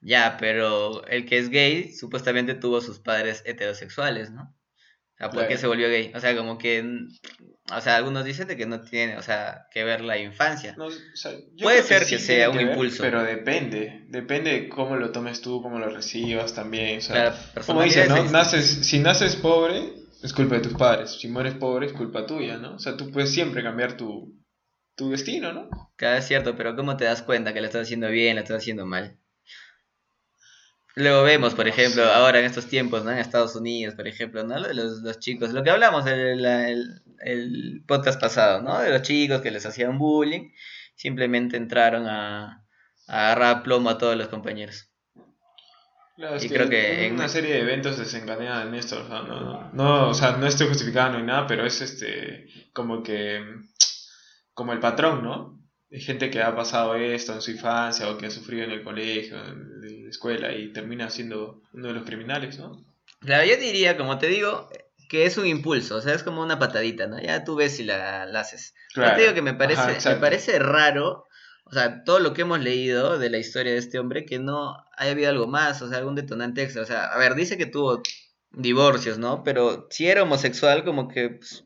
Ya, 0.00 0.36
pero 0.38 1.06
el 1.06 1.26
que 1.26 1.38
es 1.38 1.50
gay 1.50 1.92
supuestamente 1.92 2.54
tuvo 2.54 2.80
sus 2.80 2.98
padres 2.98 3.42
heterosexuales, 3.44 4.30
¿no? 4.30 4.42
O 4.42 5.16
sea, 5.18 5.30
¿por 5.30 5.46
qué 5.46 5.58
se 5.58 5.66
volvió 5.66 5.88
gay? 5.88 6.12
O 6.14 6.20
sea, 6.20 6.34
como 6.34 6.56
que 6.56 6.82
o 7.72 7.80
sea, 7.80 7.96
algunos 7.96 8.24
dicen 8.24 8.48
de 8.48 8.56
que 8.56 8.66
no 8.66 8.80
tiene, 8.80 9.16
o 9.16 9.22
sea, 9.22 9.66
que 9.70 9.84
ver 9.84 10.00
la 10.00 10.18
infancia. 10.18 10.74
Puede 11.60 11.82
ser 11.82 12.04
que, 12.06 12.18
sea 12.18 12.50
un 12.50 12.60
impulso. 12.60 13.02
Pero 13.02 13.22
depende, 13.22 14.06
depende 14.08 14.52
de 14.52 14.68
cómo 14.68 14.96
lo 14.96 15.12
tomes 15.12 15.40
tú, 15.40 15.62
cómo 15.62 15.78
lo 15.78 15.88
recibas 15.88 16.54
también. 16.54 16.98
O 16.98 17.02
sea, 17.02 17.34
como 17.66 17.82
dices, 17.82 18.08
¿no? 18.08 18.24
Naces, 18.30 18.66
si 18.66 18.98
naces 18.98 19.36
pobre, 19.36 19.92
es 20.22 20.32
culpa 20.32 20.56
de 20.56 20.62
tus 20.62 20.74
padres. 20.74 21.16
Si 21.20 21.28
mueres 21.28 21.54
pobre, 21.54 21.86
es 21.86 21.92
culpa 21.92 22.26
tuya, 22.26 22.56
¿no? 22.56 22.74
O 22.74 22.78
sea, 22.78 22.96
tú 22.96 23.10
puedes 23.12 23.30
siempre 23.30 23.62
cambiar 23.62 23.96
tu, 23.96 24.34
tu 25.00 25.08
destino, 25.08 25.50
¿no? 25.54 25.70
Claro, 25.96 26.18
es 26.18 26.26
cierto, 26.26 26.54
pero 26.56 26.76
¿cómo 26.76 26.98
te 26.98 27.06
das 27.06 27.22
cuenta 27.22 27.54
que 27.54 27.62
lo 27.62 27.66
estás 27.66 27.82
haciendo 27.82 28.10
bien, 28.10 28.36
lo 28.36 28.42
estás 28.42 28.58
haciendo 28.58 28.84
mal? 28.84 29.16
Luego 30.94 31.22
vemos, 31.22 31.54
por 31.54 31.66
ejemplo, 31.66 32.04
ahora 32.04 32.40
en 32.40 32.44
estos 32.44 32.66
tiempos, 32.66 33.02
¿no? 33.02 33.10
En 33.10 33.16
Estados 33.16 33.56
Unidos, 33.56 33.94
por 33.94 34.06
ejemplo, 34.06 34.44
¿no? 34.44 34.58
Los, 34.58 35.00
los 35.00 35.18
chicos, 35.18 35.52
lo 35.52 35.62
que 35.62 35.70
hablamos 35.70 36.06
el, 36.06 36.44
el, 36.44 37.02
el, 37.20 37.82
podcast 37.86 38.20
pasado, 38.20 38.60
¿no? 38.60 38.78
De 38.78 38.90
los 38.90 39.00
chicos 39.00 39.40
que 39.40 39.50
les 39.50 39.64
hacían 39.64 39.96
bullying, 39.96 40.50
simplemente 40.96 41.56
entraron 41.56 42.06
a, 42.06 42.62
a 43.06 43.32
agarrar 43.32 43.62
plomo 43.62 43.88
a 43.88 43.96
todos 43.96 44.16
los 44.16 44.28
compañeros. 44.28 44.90
Claro, 46.16 46.36
y 46.38 46.48
creo 46.50 46.68
que 46.68 47.06
en 47.06 47.14
una 47.14 47.28
serie 47.28 47.54
de 47.54 47.60
eventos 47.60 47.96
desencadenan 47.96 48.74
esto, 48.74 49.02
¿no? 49.08 49.22
No, 49.22 49.70
no, 49.72 50.08
o 50.10 50.14
sea, 50.14 50.32
no 50.32 50.46
estoy 50.46 50.68
justificando 50.68 51.18
ni 51.18 51.24
nada, 51.24 51.46
pero 51.46 51.64
es 51.64 51.80
este, 51.80 52.48
como 52.74 53.02
que, 53.02 53.42
como 54.60 54.74
el 54.74 54.78
patrón, 54.78 55.22
¿no? 55.22 55.58
Hay 55.90 56.02
gente 56.02 56.28
que 56.28 56.42
ha 56.42 56.54
pasado 56.54 56.94
esto 56.94 57.32
en 57.32 57.40
su 57.40 57.50
infancia 57.50 58.10
o 58.10 58.18
que 58.18 58.26
ha 58.26 58.30
sufrido 58.30 58.64
en 58.64 58.72
el 58.72 58.82
colegio, 58.82 59.42
en 59.42 60.04
la 60.04 60.10
escuela 60.10 60.52
y 60.52 60.70
termina 60.70 61.08
siendo 61.08 61.62
uno 61.72 61.88
de 61.88 61.94
los 61.94 62.04
criminales, 62.04 62.58
¿no? 62.58 62.84
Claro, 63.20 63.46
yo 63.46 63.56
diría, 63.56 63.96
como 63.96 64.18
te 64.18 64.26
digo, 64.26 64.68
que 65.08 65.24
es 65.24 65.38
un 65.38 65.46
impulso, 65.46 65.96
o 65.96 66.00
sea, 66.02 66.12
es 66.12 66.22
como 66.22 66.42
una 66.42 66.58
patadita, 66.58 67.06
¿no? 67.06 67.18
Ya 67.18 67.42
tú 67.42 67.56
ves 67.56 67.74
si 67.74 67.84
la, 67.84 68.24
haces. 68.24 68.74
Claro. 68.92 69.12
Yo 69.12 69.16
te 69.16 69.22
digo 69.22 69.34
que 69.34 69.40
me 69.40 69.54
parece, 69.54 70.10
me 70.10 70.16
parece 70.16 70.58
raro, 70.58 71.24
o 71.64 71.72
sea, 71.72 72.04
todo 72.04 72.18
lo 72.18 72.34
que 72.34 72.42
hemos 72.42 72.60
leído 72.60 73.18
de 73.18 73.30
la 73.30 73.38
historia 73.38 73.72
de 73.72 73.78
este 73.78 73.98
hombre, 73.98 74.26
que 74.26 74.38
no 74.38 74.76
haya 74.98 75.12
habido 75.12 75.30
algo 75.30 75.46
más, 75.46 75.80
o 75.80 75.88
sea, 75.88 75.96
algún 75.96 76.16
detonante 76.16 76.62
extra. 76.62 76.82
O 76.82 76.86
sea, 76.86 77.06
a 77.06 77.16
ver, 77.16 77.34
dice 77.34 77.56
que 77.56 77.64
tuvo 77.64 78.02
divorcios, 78.50 79.16
¿no? 79.16 79.42
Pero 79.42 79.86
si 79.88 80.06
era 80.06 80.22
homosexual, 80.22 80.84
como 80.84 81.08
que 81.08 81.30
pues, 81.30 81.64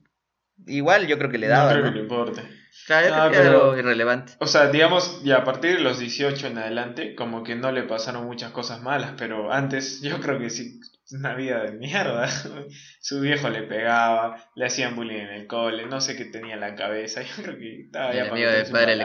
igual 0.69 1.09
yo 1.09 1.19
creo 1.19 1.31
que 1.33 1.39
le 1.39 1.49
daba. 1.49 1.75
No 1.75 1.81
creo 1.81 1.93
que 1.93 1.99
le 1.99 2.03
importe. 2.03 2.64
Claro, 2.87 3.31
que 3.31 3.39
algo 3.39 3.77
irrelevante. 3.79 4.35
O 4.41 4.47
sea, 4.47 4.69
digamos, 4.69 5.21
y 5.25 5.33
a 5.33 5.45
partir 5.45 5.77
de 5.77 5.81
los 5.81 5.99
18 5.99 6.49
en 6.49 6.59
adelante, 6.59 7.15
como 7.15 7.43
que 7.43 7.55
no 7.55 7.73
le 7.73 7.83
pasaron 7.85 8.27
muchas 8.27 8.53
cosas 8.53 8.83
malas, 8.83 9.15
pero 9.17 9.53
antes 9.53 10.01
yo 10.03 10.21
creo 10.21 10.39
que 10.39 10.51
sí, 10.51 10.81
una 11.11 11.35
vida 11.35 11.63
de 11.63 11.73
mierda. 11.73 12.29
Su 13.01 13.21
viejo 13.21 13.49
le 13.49 13.63
pegaba, 13.63 14.51
le 14.55 14.67
hacían 14.67 14.97
bullying 14.97 15.21
en 15.21 15.31
el 15.31 15.47
cole, 15.47 15.87
no 15.87 16.01
sé 16.01 16.17
qué 16.17 16.25
tenía 16.27 16.55
en 16.55 16.61
la 16.61 16.75
cabeza, 16.75 17.23
yo 17.37 17.43
creo 17.43 17.59
que 17.59 17.81
estaba 17.83 18.13
ya 18.15 18.25
El 18.25 18.31
amigo 18.31 18.51
de 18.51 18.65
padre 18.65 18.97
le, 18.97 19.05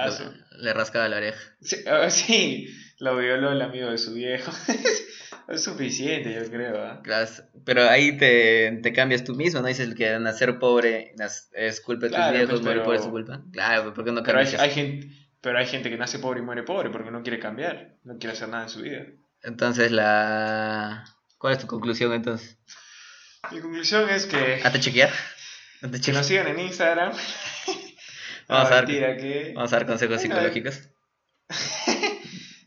le, 0.58 0.74
rascaba 0.74 1.08
la 1.08 1.18
oreja. 1.18 1.40
Sí, 1.62 1.78
ah, 1.88 2.10
sí, 2.10 2.68
lo 3.00 3.18
violó 3.18 3.52
el 3.52 3.62
amigo 3.62 3.90
de 3.90 3.98
su 3.98 4.14
viejo. 4.14 4.52
Es 5.50 5.64
suficiente, 5.64 6.32
yo 6.34 6.48
creo. 6.52 6.84
¿ah? 6.84 7.02
Pero 7.66 7.90
ahí 7.90 8.16
te, 8.18 8.80
te, 8.84 8.94
cambias 8.94 9.24
tú 9.24 9.34
mismo, 9.34 9.62
¿no? 9.62 9.68
Dices 9.68 9.96
que 9.96 10.20
nacer 10.20 10.60
pobre 10.60 11.16
es 11.54 11.82
culpa 11.82 12.08
de 12.08 12.12
tus 12.12 12.32
viejos, 12.32 12.50
pues, 12.50 12.62
morir 12.62 12.84
pobre 12.84 12.98
es 13.00 13.04
su 13.04 13.10
culpa. 13.10 13.42
Claro, 13.52 13.94
¿por 13.94 14.06
qué 14.06 14.12
no 14.12 14.22
cambias? 14.22 14.52
Pero 14.52 14.62
hay, 14.62 14.70
gente, 14.70 15.08
pero 15.42 15.58
hay 15.58 15.66
gente 15.66 15.90
que 15.90 15.98
nace 15.98 16.20
pobre 16.20 16.42
y 16.42 16.44
muere 16.44 16.62
pobre 16.62 16.92
porque 16.92 17.10
no 17.10 17.24
quiere 17.24 17.40
cambiar, 17.40 17.96
no 18.04 18.20
quiere 18.20 18.34
hacer 18.34 18.50
nada 18.50 18.64
en 18.64 18.70
su 18.70 18.82
vida. 18.82 19.06
Entonces, 19.42 19.92
la... 19.92 21.06
¿cuál 21.40 21.54
es 21.54 21.60
tu 21.60 21.66
conclusión 21.66 22.14
entonces? 22.14 22.60
Mi 23.52 23.60
conclusión 23.60 24.08
es 24.10 24.28
que... 24.28 24.62
¿A 24.64 24.72
te 24.72 24.80
chequear? 24.80 25.12
Que 25.82 26.12
nos 26.12 26.28
sigan 26.28 26.48
en 26.48 26.60
Instagram. 26.60 27.14
Vamos, 28.48 28.72
a, 28.72 28.82
ver, 28.82 29.18
que... 29.18 29.54
vamos 29.56 29.72
a 29.72 29.78
dar 29.78 29.88
consejos 29.88 30.22
psicológicos. 30.22 30.90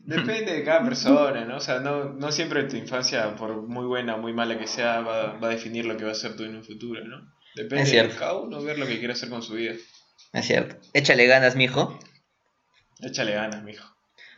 Depende 0.05 0.53
de 0.53 0.63
cada 0.63 0.83
persona, 0.83 1.45
¿no? 1.45 1.57
O 1.57 1.59
sea, 1.61 1.79
no, 1.79 2.13
no 2.13 2.31
siempre 2.31 2.63
tu 2.63 2.75
infancia, 2.75 3.35
por 3.37 3.67
muy 3.67 3.85
buena 3.85 4.15
o 4.15 4.17
muy 4.17 4.33
mala 4.33 4.59
que 4.59 4.67
sea, 4.67 4.99
va, 4.99 5.33
va, 5.39 5.47
a 5.47 5.51
definir 5.51 5.85
lo 5.85 5.95
que 5.95 6.03
va 6.03 6.11
a 6.11 6.15
ser 6.15 6.35
tú 6.35 6.43
en 6.43 6.57
un 6.57 6.63
futuro, 6.63 7.05
¿no? 7.05 7.33
Depende 7.55 7.89
de 7.89 8.09
cada 8.09 8.33
uno 8.33 8.61
ver 8.61 8.79
lo 8.79 8.85
que 8.85 8.99
quiere 8.99 9.13
hacer 9.13 9.29
con 9.29 9.41
su 9.41 9.53
vida. 9.53 9.75
Es 10.33 10.45
cierto. 10.45 10.75
Échale 10.93 11.25
ganas, 11.25 11.55
mijo. 11.55 11.97
Échale 12.99 13.33
ganas, 13.33 13.63
mijo. 13.63 13.85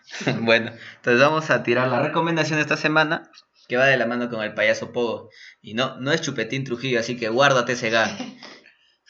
bueno, 0.41 0.71
entonces 0.97 1.19
vamos 1.19 1.49
a 1.49 1.63
tirar 1.63 1.87
la 1.87 2.01
recomendación 2.01 2.57
de 2.57 2.63
esta 2.63 2.77
semana, 2.77 3.31
que 3.67 3.77
va 3.77 3.85
de 3.85 3.97
la 3.97 4.05
mano 4.05 4.29
con 4.29 4.43
el 4.43 4.53
payaso 4.53 4.91
Pogo. 4.91 5.29
Y 5.61 5.73
no, 5.73 5.99
no 5.99 6.11
es 6.11 6.21
Chupetín 6.21 6.63
Trujillo, 6.63 6.99
así 6.99 7.17
que 7.17 7.29
guárdate 7.29 7.73
ese 7.73 7.89
gan. 7.89 8.15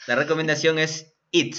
La 0.06 0.14
recomendación 0.14 0.78
es 0.78 1.14
It. 1.32 1.56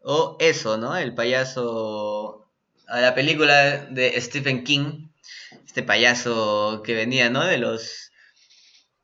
O 0.00 0.36
eso, 0.38 0.76
¿no? 0.76 0.96
El 0.96 1.14
payaso 1.14 2.47
a 2.88 3.00
la 3.00 3.14
película 3.14 3.76
de 3.90 4.20
Stephen 4.20 4.64
King, 4.64 5.08
este 5.66 5.82
payaso 5.82 6.82
que 6.84 6.94
venía, 6.94 7.30
¿no? 7.30 7.44
De 7.44 7.58
los... 7.58 8.10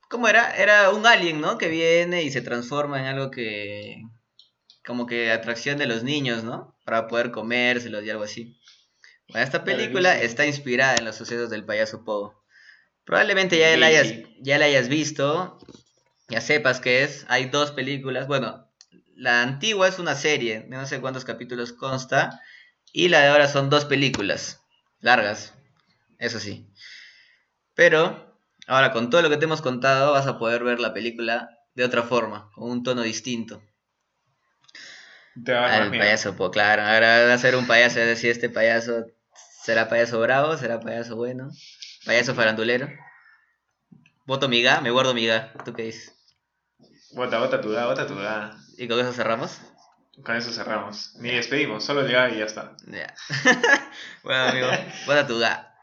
¿Cómo 0.09 0.29
era? 0.29 0.51
Era 0.57 0.91
un 0.91 1.07
alien, 1.07 1.41
¿no? 1.41 1.59
Que 1.59 1.69
viene 1.69 2.23
y 2.23 2.31
se 2.31 2.41
transforma 2.41 3.01
en 3.01 3.07
algo 3.07 3.31
que... 3.31 4.03
como 4.87 5.07
que 5.07 5.31
atracción 5.31 5.79
de 5.79 5.87
los 5.87 6.03
niños, 6.03 6.45
¿no? 6.45 6.77
Para 6.85 7.09
poder 7.09 7.31
comérselos 7.31 8.05
y 8.05 8.11
algo 8.11 8.25
así. 8.25 8.59
Bueno, 9.29 9.45
esta 9.45 9.65
película 9.65 10.21
está 10.21 10.47
inspirada 10.47 10.97
en 10.97 11.05
los 11.05 11.17
sucesos 11.17 11.51
del 11.51 11.65
payaso 11.65 12.05
Pogo. 12.05 12.43
Probablemente 13.05 13.59
ya 13.59 13.77
la 13.77 13.87
hayas, 13.87 14.15
ya 14.41 14.59
la 14.59 14.65
hayas 14.65 14.89
visto, 14.89 15.59
ya 16.29 16.41
sepas 16.41 16.81
qué 16.81 17.03
es. 17.03 17.27
Hay 17.29 17.47
dos 17.47 17.73
películas. 17.73 18.27
Bueno, 18.27 18.71
la 19.15 19.43
antigua 19.43 19.89
es 19.89 19.99
una 19.99 20.15
serie, 20.15 20.65
no 20.69 20.87
sé 20.87 21.01
cuántos 21.01 21.25
capítulos 21.25 21.73
consta. 21.73 22.41
Y 22.97 23.09
la 23.09 23.23
de 23.23 23.27
ahora 23.27 23.49
son 23.49 23.71
dos 23.71 23.85
películas. 23.87 24.63
Largas. 25.01 25.53
Eso 26.19 26.39
sí. 26.39 26.65
Pero, 27.75 28.39
ahora 28.69 28.93
con 28.93 29.11
todo 29.11 29.21
lo 29.21 29.29
que 29.29 29.37
te 29.37 29.47
hemos 29.47 29.61
contado, 29.61 30.13
vas 30.13 30.29
a 30.29 30.39
poder 30.39 30.63
ver 30.63 30.79
la 30.79 30.95
película 30.95 31.51
de 31.75 31.83
otra 31.83 32.05
forma, 32.05 32.53
con 32.55 32.71
un 32.71 32.85
tono 32.85 33.03
distinto. 33.03 33.61
Al 35.45 35.91
payaso, 35.91 36.37
pues 36.37 36.51
claro. 36.51 36.83
Ahora 36.83 37.27
va 37.27 37.35
a 37.35 37.39
ser 37.39 37.57
un 37.57 37.67
payaso, 37.67 37.99
es 37.99 38.07
decir, 38.07 38.31
este 38.31 38.49
payaso 38.49 39.07
será 39.65 39.89
payaso 39.89 40.21
bravo, 40.21 40.57
será 40.57 40.79
payaso 40.79 41.17
bueno. 41.17 41.51
payaso 42.07 42.37
farandulero. 42.37 42.89
Voto 44.25 44.49
mi 44.49 44.63
ga, 44.63 44.81
me 44.81 44.93
guardo 44.93 45.15
mi 45.15 45.27
ga. 45.27 45.53
¿Tú 45.65 45.75
qué 45.75 45.83
dices? 45.83 46.15
Vota, 47.11 47.41
vota 47.41 47.61
tu 47.61 47.73
ga, 47.73 47.87
vota 47.87 48.07
tu 48.07 48.15
ga. 48.15 48.57
¿Y 48.79 48.87
con 48.87 49.01
eso 49.01 49.13
cerramos? 49.13 49.59
Con 50.23 50.37
eso 50.37 50.53
cerramos. 50.53 51.15
Ni 51.17 51.31
despedimos, 51.31 51.85
solo 51.85 52.03
el 52.03 52.13
ga 52.13 52.31
y 52.31 52.39
ya 52.39 52.45
está. 52.45 52.77
Ya. 52.87 53.13
bueno, 54.23 54.45
amigo, 54.45 54.69
vota 55.07 55.27
tu 55.27 55.39
ga. 55.39 55.75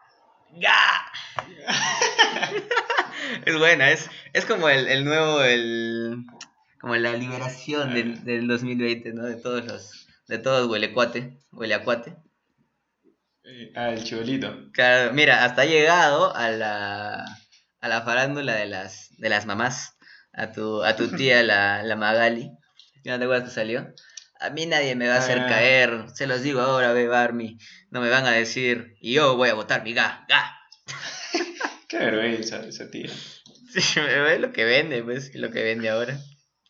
¡Ga! 0.54 1.12
es 3.46 3.58
buena, 3.58 3.92
es, 3.92 4.10
es 4.34 4.46
como 4.46 4.70
el, 4.70 4.88
el 4.88 5.06
nuevo, 5.06 5.42
el 5.44 6.26
como 6.80 6.96
la 6.96 7.14
liberación 7.14 7.94
del, 7.94 8.24
del 8.24 8.48
2020, 8.48 9.14
¿no? 9.14 9.26
De 9.26 9.36
todos 9.36 9.66
los, 9.66 10.08
de 10.28 10.40
todos 10.40 10.68
huele 10.68 10.94
cuate, 10.94 11.38
huele 11.52 11.76
a 11.76 11.84
cuate. 11.84 12.16
Eh, 13.44 13.72
ah, 13.76 13.90
el 13.90 14.04
chibolito. 14.04 14.72
Claro, 14.74 15.14
mira, 15.14 15.46
hasta 15.46 15.62
ha 15.62 15.66
llegado 15.66 16.36
a 16.36 16.50
la, 16.50 17.26
a 17.82 17.88
la 17.88 18.02
farándula 18.02 18.56
de 18.56 18.66
las, 18.66 19.10
de 19.18 19.30
las 19.30 19.46
mamás, 19.46 19.96
a 20.34 20.52
tu, 20.52 20.84
a 20.84 20.96
tu 20.96 21.16
tía, 21.16 21.44
la, 21.44 21.84
la 21.84 21.96
Magali. 21.96 22.52
¿No 23.06 23.18
te 23.18 23.24
acuerdas 23.24 23.50
que 23.50 23.56
salió? 23.56 23.94
A 24.42 24.50
mí 24.50 24.66
nadie 24.66 24.96
me 24.96 25.08
va 25.08 25.16
a 25.16 25.20
hacer 25.20 25.40
ah. 25.40 25.48
caer, 25.48 26.06
se 26.16 26.26
los 26.26 26.42
digo 26.42 26.62
ahora, 26.62 26.94
ve 26.94 27.08
Barmy. 27.08 27.60
No 27.92 28.02
me 28.02 28.10
van 28.10 28.26
a 28.26 28.32
decir, 28.32 28.96
y 29.00 29.14
yo 29.14 29.38
voy 29.38 29.50
a 29.50 29.54
votar 29.54 29.84
mi 29.84 29.94
ga, 29.94 30.26
ga. 30.28 30.58
Qué 31.88 31.98
vergüenza 31.98 32.66
esa 32.66 32.90
tía. 32.90 33.10
Sí, 33.72 34.02
es 34.02 34.42
lo 34.42 34.52
que 34.52 34.66
vende, 34.66 35.02
pues, 35.02 35.34
lo 35.34 35.50
que 35.50 35.64
vende 35.64 35.88
ahora. 35.88 36.20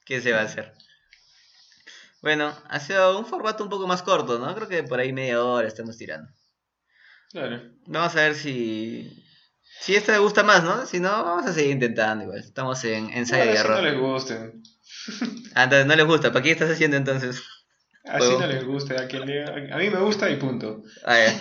¿Qué 0.05 0.21
se 0.21 0.31
va 0.31 0.41
a 0.41 0.43
hacer? 0.43 0.71
Bueno, 2.21 2.55
ha 2.69 2.79
sido 2.79 3.17
un 3.17 3.25
formato 3.25 3.63
un 3.63 3.71
poco 3.71 3.88
más 3.88 4.03
corto, 4.03 4.38
¿no? 4.38 4.53
Creo 4.53 4.67
que 4.67 4.84
por 4.84 4.99
ahí 4.99 5.12
media 5.12 5.43
hora 5.43 5.67
estamos 5.67 5.97
tirando. 5.97 6.31
Claro. 7.31 7.60
Vamos 7.88 8.15
a 8.15 8.21
ver 8.21 8.36
si. 8.36 9.25
Si 9.79 9.95
esto 9.95 10.12
le 10.12 10.19
gusta 10.19 10.43
más, 10.43 10.63
¿no? 10.63 10.86
Si 10.86 10.99
no, 10.99 11.10
vamos 11.10 11.47
a 11.47 11.53
seguir 11.53 11.71
intentando 11.71 12.25
igual. 12.25 12.39
Estamos 12.39 12.84
en 12.84 13.10
ensayo 13.10 13.51
y 13.51 13.55
error. 13.55 13.77
no 13.77 13.89
les 13.89 13.99
gusten. 13.99 14.63
Ah, 15.55 15.63
entonces 15.63 15.88
no 15.88 15.95
les 15.95 16.05
gusta. 16.05 16.31
¿Para 16.31 16.43
qué 16.43 16.51
estás 16.51 16.69
haciendo 16.69 16.97
entonces? 16.97 17.41
Así 18.04 18.32
no 18.40 18.48
les 18.48 18.64
gusta. 18.66 19.02
A, 19.02 19.08
quien 19.08 19.26
le... 19.26 19.44
a 19.44 19.78
mí 19.78 19.90
me 19.90 20.00
gusta 20.00 20.30
y 20.30 20.38
punto. 20.38 20.84
Ah, 21.06 21.18
ya. 21.18 21.40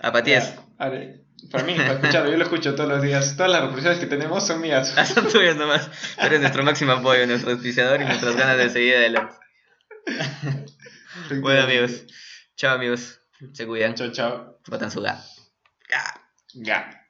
Apatías. 0.00 0.54
Para 1.50 1.64
mí, 1.64 1.74
para 1.74 1.92
escucharlo, 1.92 2.30
yo 2.30 2.38
lo 2.38 2.44
escucho 2.44 2.74
todos 2.74 2.88
los 2.88 3.02
días. 3.02 3.36
Todas 3.36 3.52
las 3.52 3.60
reproducciones 3.60 4.00
que 4.00 4.06
tenemos 4.06 4.46
son 4.46 4.60
mías. 4.60 4.94
Ah, 4.96 5.04
son 5.04 5.28
tuyas 5.28 5.56
nomás. 5.56 5.88
eres 6.18 6.40
nuestro 6.40 6.64
máximo 6.64 6.92
apoyo, 6.92 7.26
nuestro 7.26 7.52
auspiciador 7.52 8.00
y 8.00 8.04
nuestras 8.04 8.36
ganas 8.36 8.56
de 8.56 8.70
seguir 8.70 8.96
adelante. 8.96 9.34
bueno, 11.40 11.62
amigos. 11.62 12.04
Chao, 12.56 12.74
amigos. 12.74 13.20
Se 13.52 13.66
cuidan. 13.66 13.94
Chao, 13.94 14.10
chao. 14.12 14.58
Botan 14.66 14.90
su 14.90 15.02
ga. 15.02 15.22
Ga. 15.88 16.20
Ga. 16.54 17.05